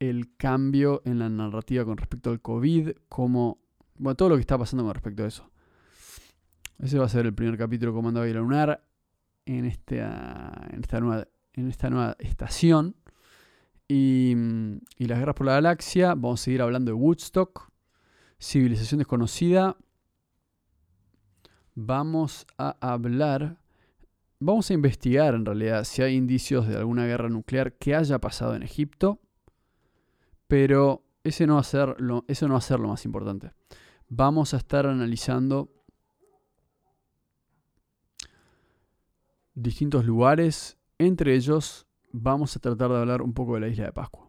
el 0.00 0.36
cambio 0.36 1.02
en 1.04 1.20
la 1.20 1.28
narrativa 1.28 1.84
con 1.84 1.96
respecto 1.96 2.30
al 2.30 2.40
COVID, 2.40 2.90
como 3.08 3.58
bueno, 3.94 4.16
todo 4.16 4.30
lo 4.30 4.34
que 4.34 4.40
está 4.40 4.58
pasando 4.58 4.84
con 4.84 4.94
respecto 4.94 5.22
a 5.22 5.28
eso. 5.28 5.48
Ese 6.80 6.98
va 6.98 7.04
a 7.04 7.08
ser 7.08 7.26
el 7.26 7.34
primer 7.34 7.56
capítulo 7.56 7.92
Comando 7.92 8.20
Águila 8.20 8.40
Lunar 8.40 8.84
en 9.46 9.64
esta, 9.64 10.68
en 10.72 10.80
esta, 10.80 10.98
nueva, 10.98 11.28
en 11.52 11.68
esta 11.68 11.88
nueva 11.88 12.16
estación. 12.18 12.96
Mm, 13.88 14.78
y 14.98 15.06
las 15.06 15.18
guerras 15.18 15.36
por 15.36 15.46
la 15.46 15.52
galaxia, 15.52 16.08
vamos 16.08 16.40
a 16.40 16.44
seguir 16.44 16.62
hablando 16.62 16.90
de 16.90 16.94
Woodstock, 16.94 17.71
civilización 18.42 18.98
desconocida, 18.98 19.76
vamos 21.74 22.46
a 22.58 22.76
hablar, 22.80 23.56
vamos 24.40 24.70
a 24.70 24.74
investigar 24.74 25.34
en 25.34 25.46
realidad 25.46 25.84
si 25.84 26.02
hay 26.02 26.16
indicios 26.16 26.66
de 26.66 26.76
alguna 26.76 27.06
guerra 27.06 27.28
nuclear 27.28 27.74
que 27.74 27.94
haya 27.94 28.18
pasado 28.18 28.56
en 28.56 28.64
Egipto, 28.64 29.20
pero 30.48 31.04
ese 31.22 31.46
no 31.46 31.54
va 31.54 31.60
a 31.60 31.64
ser 31.64 32.00
lo, 32.00 32.24
eso 32.26 32.48
no 32.48 32.54
va 32.54 32.58
a 32.58 32.62
ser 32.62 32.80
lo 32.80 32.88
más 32.88 33.04
importante. 33.04 33.52
Vamos 34.08 34.54
a 34.54 34.56
estar 34.56 34.86
analizando 34.86 35.70
distintos 39.54 40.04
lugares, 40.04 40.76
entre 40.98 41.36
ellos 41.36 41.86
vamos 42.10 42.56
a 42.56 42.60
tratar 42.60 42.90
de 42.90 42.98
hablar 42.98 43.22
un 43.22 43.32
poco 43.32 43.54
de 43.54 43.60
la 43.60 43.68
isla 43.68 43.84
de 43.86 43.92
Pascua. 43.92 44.21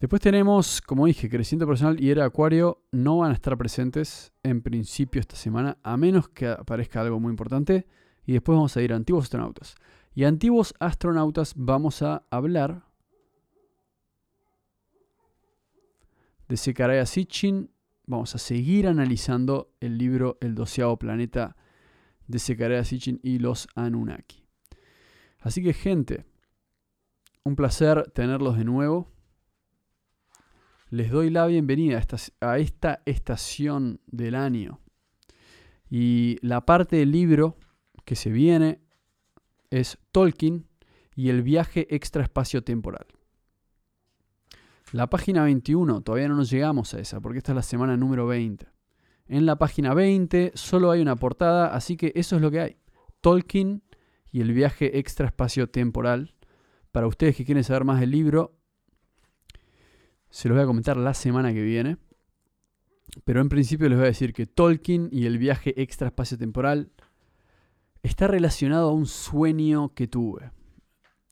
Después 0.00 0.22
tenemos, 0.22 0.80
como 0.80 1.06
dije, 1.06 1.28
Creciente 1.28 1.66
Personal 1.66 2.00
y 2.00 2.10
Era 2.10 2.24
Acuario 2.24 2.84
no 2.92 3.18
van 3.18 3.32
a 3.32 3.34
estar 3.34 3.58
presentes 3.58 4.32
en 4.44 4.62
principio 4.62 5.20
esta 5.20 5.34
semana, 5.34 5.76
a 5.82 5.96
menos 5.96 6.28
que 6.28 6.46
aparezca 6.46 7.00
algo 7.00 7.18
muy 7.18 7.30
importante. 7.30 7.84
Y 8.24 8.34
después 8.34 8.54
vamos 8.54 8.76
a 8.76 8.82
ir 8.82 8.92
a 8.92 8.96
Antiguos 8.96 9.24
Astronautas. 9.24 9.74
Y 10.14 10.22
Antiguos 10.22 10.72
Astronautas 10.78 11.54
vamos 11.56 12.02
a 12.02 12.24
hablar 12.30 12.84
de 16.48 16.56
Sekaraya 16.56 17.04
Sitchin. 17.04 17.70
Vamos 18.06 18.36
a 18.36 18.38
seguir 18.38 18.86
analizando 18.86 19.72
el 19.80 19.98
libro 19.98 20.38
El 20.40 20.54
doceavo 20.54 20.96
planeta 20.96 21.56
de 22.28 22.38
Sekaraya 22.38 22.84
Sitchin 22.84 23.18
y 23.22 23.40
los 23.40 23.66
Anunnaki. 23.74 24.44
Así 25.40 25.62
que 25.62 25.72
gente, 25.72 26.24
un 27.42 27.56
placer 27.56 28.10
tenerlos 28.12 28.56
de 28.56 28.64
nuevo 28.64 29.17
les 30.90 31.10
doy 31.10 31.30
la 31.30 31.46
bienvenida 31.46 32.02
a 32.40 32.58
esta, 32.58 33.02
estación 33.04 34.00
del 34.06 34.34
año. 34.34 34.80
Y 35.90 36.38
la 36.40 36.64
parte 36.64 36.96
del 36.96 37.12
libro 37.12 37.56
que 38.04 38.16
se 38.16 38.30
viene 38.30 38.80
es 39.70 39.98
Tolkien 40.12 40.66
y 41.14 41.28
el 41.28 41.42
viaje 41.42 41.94
extraespacio-temporal. 41.94 43.06
La 44.92 45.10
página 45.10 45.44
21, 45.44 46.00
todavía 46.00 46.28
no 46.28 46.36
nos 46.36 46.50
llegamos 46.50 46.94
a 46.94 47.00
esa, 47.00 47.20
porque 47.20 47.38
esta 47.38 47.52
es 47.52 47.56
la 47.56 47.62
semana 47.62 47.96
número 47.96 48.26
20. 48.26 48.66
En 49.26 49.44
la 49.44 49.56
página 49.56 49.92
20 49.92 50.52
solo 50.54 50.90
hay 50.90 51.02
una 51.02 51.16
portada, 51.16 51.74
así 51.74 51.98
que 51.98 52.12
eso 52.14 52.36
es 52.36 52.42
lo 52.42 52.50
que 52.50 52.60
hay. 52.60 52.76
Tolkien 53.20 53.82
y 54.30 54.40
el 54.40 54.52
viaje 54.52 54.98
extraespacio-temporal. 54.98 56.34
Para 56.92 57.06
ustedes 57.06 57.36
que 57.36 57.44
quieren 57.44 57.64
saber 57.64 57.84
más 57.84 58.00
del 58.00 58.10
libro, 58.10 58.57
se 60.30 60.48
los 60.48 60.56
voy 60.56 60.64
a 60.64 60.66
comentar 60.66 60.96
la 60.96 61.14
semana 61.14 61.52
que 61.52 61.62
viene. 61.62 61.96
Pero 63.24 63.40
en 63.40 63.48
principio 63.48 63.88
les 63.88 63.98
voy 63.98 64.06
a 64.06 64.10
decir 64.10 64.32
que 64.32 64.46
Tolkien 64.46 65.08
y 65.10 65.26
el 65.26 65.38
viaje 65.38 65.80
extra 65.80 66.08
espacio 66.08 66.36
temporal 66.36 66.92
está 68.02 68.26
relacionado 68.26 68.90
a 68.90 68.92
un 68.92 69.06
sueño 69.06 69.94
que 69.94 70.06
tuve. 70.06 70.52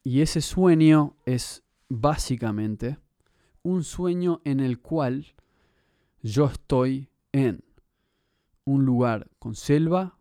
Y 0.03 0.21
ese 0.21 0.41
sueño 0.41 1.17
es 1.25 1.65
básicamente 1.89 2.99
un 3.63 3.85
sueño 3.85 4.41
en 4.45 4.61
el 4.61 4.81
cual 4.81 5.35
yo 6.23 6.47
estoy 6.47 7.09
en 7.33 7.65
un 8.65 8.85
lugar 8.85 9.31
con 9.39 9.55
selva, 9.55 10.19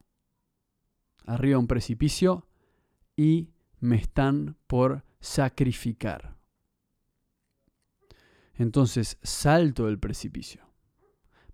arriba 1.26 1.60
un 1.60 1.68
precipicio 1.68 2.48
y 3.16 3.50
me 3.80 3.98
están 3.98 4.58
por 4.68 5.04
sacrificar. 5.20 6.35
Entonces 8.58 9.18
salto 9.22 9.86
del 9.88 10.00
precipicio, 10.00 10.66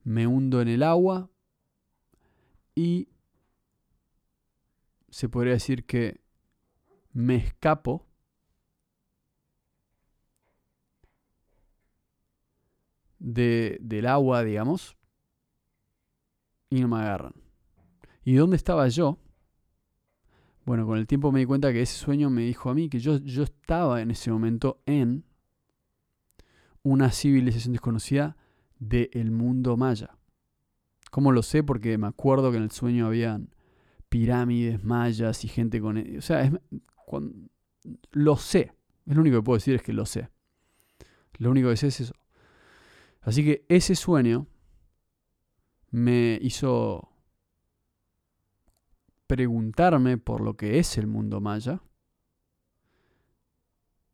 me 0.04 0.28
hundo 0.28 0.62
en 0.62 0.68
el 0.68 0.84
agua 0.84 1.30
y 2.76 3.10
se 5.10 5.28
podría 5.28 5.54
decir 5.54 5.86
que 5.86 6.22
me 7.12 7.36
escapo 7.36 8.08
de, 13.20 13.78
del 13.82 14.08
agua, 14.08 14.44
digamos, 14.44 14.98
y 16.70 16.82
no 16.82 16.88
me 16.88 16.98
agarran. 16.98 17.34
¿Y 18.24 18.36
dónde 18.36 18.56
estaba 18.56 18.88
yo? 18.88 19.18
Bueno, 20.66 20.86
con 20.86 20.98
el 20.98 21.08
tiempo 21.08 21.32
me 21.32 21.40
di 21.40 21.46
cuenta 21.46 21.74
que 21.74 21.82
ese 21.82 21.98
sueño 21.98 22.30
me 22.30 22.44
dijo 22.44 22.70
a 22.70 22.74
mí 22.74 22.90
que 22.90 23.00
yo, 23.00 23.18
yo 23.18 23.44
estaba 23.44 24.02
en 24.02 24.12
ese 24.12 24.32
momento 24.32 24.82
en 24.86 25.26
una 26.84 27.12
civilización 27.12 27.74
desconocida 27.74 28.38
del 28.80 29.32
mundo 29.32 29.78
maya. 29.78 30.18
¿Cómo 31.12 31.32
lo 31.32 31.44
sé? 31.44 31.64
Porque 31.64 31.98
me 31.98 32.08
acuerdo 32.08 32.52
que 32.52 32.58
en 32.58 32.64
el 32.64 32.72
sueño 32.72 33.08
habían 33.08 33.54
pirámides 34.10 34.84
mayas 34.84 35.44
y 35.46 35.48
gente 35.48 35.80
con... 35.82 35.98
E, 35.98 36.18
o 36.18 36.22
sea, 36.22 36.52
lo 38.12 38.38
sé. 38.38 38.74
Es 39.06 39.16
lo 39.16 39.22
único 39.22 39.38
que 39.38 39.44
puedo 39.44 39.58
decir 39.58 39.76
es 39.76 39.84
que 39.84 39.94
lo 39.94 40.06
sé. 40.06 40.30
Lo 41.38 41.52
único 41.52 41.70
que 41.70 41.78
sé 41.78 41.88
es 41.88 42.02
eso. 42.02 42.14
Así 43.22 43.44
que 43.44 43.66
ese 43.70 43.96
sueño 43.96 44.48
me 45.92 46.40
hizo 46.42 47.10
preguntarme 49.28 50.18
por 50.18 50.42
lo 50.42 50.56
que 50.56 50.80
es 50.80 50.98
el 50.98 51.08
mundo 51.08 51.40
maya. 51.40 51.82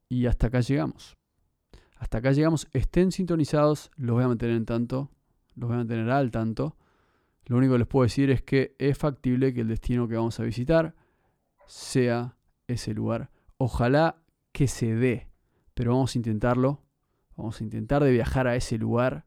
Y 0.09 0.25
hasta 0.25 0.47
acá 0.47 0.61
llegamos. 0.61 1.17
Hasta 1.99 2.19
acá 2.19 2.31
llegamos. 2.31 2.67
Estén 2.73 3.11
sintonizados, 3.11 3.91
los 3.95 4.15
voy 4.15 4.23
a 4.23 4.27
mantener 4.27 4.55
en 4.55 4.65
tanto, 4.65 5.11
los 5.55 5.67
voy 5.67 5.75
a 5.75 5.79
mantener 5.79 6.09
al 6.09 6.31
tanto. 6.31 6.77
Lo 7.45 7.57
único 7.57 7.73
que 7.73 7.79
les 7.79 7.87
puedo 7.87 8.03
decir 8.03 8.29
es 8.29 8.41
que 8.41 8.75
es 8.77 8.97
factible 8.97 9.53
que 9.53 9.61
el 9.61 9.67
destino 9.67 10.07
que 10.07 10.15
vamos 10.15 10.39
a 10.39 10.43
visitar 10.43 10.95
sea 11.65 12.35
ese 12.67 12.93
lugar. 12.93 13.31
Ojalá 13.57 14.21
que 14.51 14.67
se 14.67 14.95
dé, 14.95 15.27
pero 15.73 15.91
vamos 15.91 16.15
a 16.15 16.19
intentarlo. 16.19 16.83
Vamos 17.35 17.61
a 17.61 17.63
intentar 17.63 18.03
de 18.03 18.11
viajar 18.11 18.47
a 18.47 18.55
ese 18.55 18.77
lugar 18.77 19.25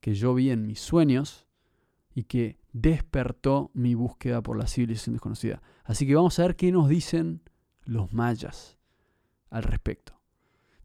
que 0.00 0.14
yo 0.14 0.34
vi 0.34 0.50
en 0.50 0.66
mis 0.66 0.80
sueños 0.80 1.46
y 2.14 2.24
que 2.24 2.58
despertó 2.72 3.70
mi 3.74 3.94
búsqueda 3.94 4.42
por 4.42 4.58
la 4.58 4.66
civilización 4.66 5.14
desconocida. 5.14 5.62
Así 5.84 6.06
que 6.06 6.14
vamos 6.14 6.38
a 6.38 6.42
ver 6.42 6.56
qué 6.56 6.70
nos 6.70 6.88
dicen 6.88 7.42
los 7.84 8.12
mayas 8.12 8.78
al 9.50 9.62
respecto. 9.62 10.15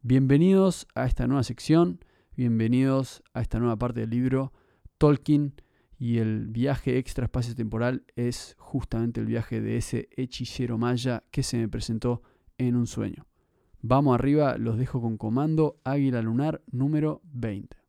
Bienvenidos 0.03 0.87
a 0.95 1.05
esta 1.05 1.27
nueva 1.27 1.43
sección, 1.43 1.99
bienvenidos 2.35 3.21
a 3.35 3.41
esta 3.41 3.59
nueva 3.59 3.75
parte 3.75 3.99
del 3.99 4.09
libro. 4.09 4.51
Tolkien 4.97 5.53
y 5.99 6.17
el 6.17 6.47
viaje 6.47 6.97
extra 6.97 7.25
espacio 7.25 7.53
temporal 7.53 8.03
es 8.15 8.55
justamente 8.57 9.19
el 9.19 9.27
viaje 9.27 9.61
de 9.61 9.77
ese 9.77 10.09
hechicero 10.17 10.79
maya 10.79 11.23
que 11.29 11.43
se 11.43 11.59
me 11.59 11.69
presentó 11.69 12.23
en 12.57 12.77
un 12.77 12.87
sueño. 12.87 13.27
Vamos 13.83 14.15
arriba, 14.15 14.57
los 14.57 14.79
dejo 14.79 14.99
con 15.01 15.17
comando 15.17 15.79
Águila 15.83 16.23
Lunar 16.23 16.63
número 16.71 17.21
20. 17.25 17.81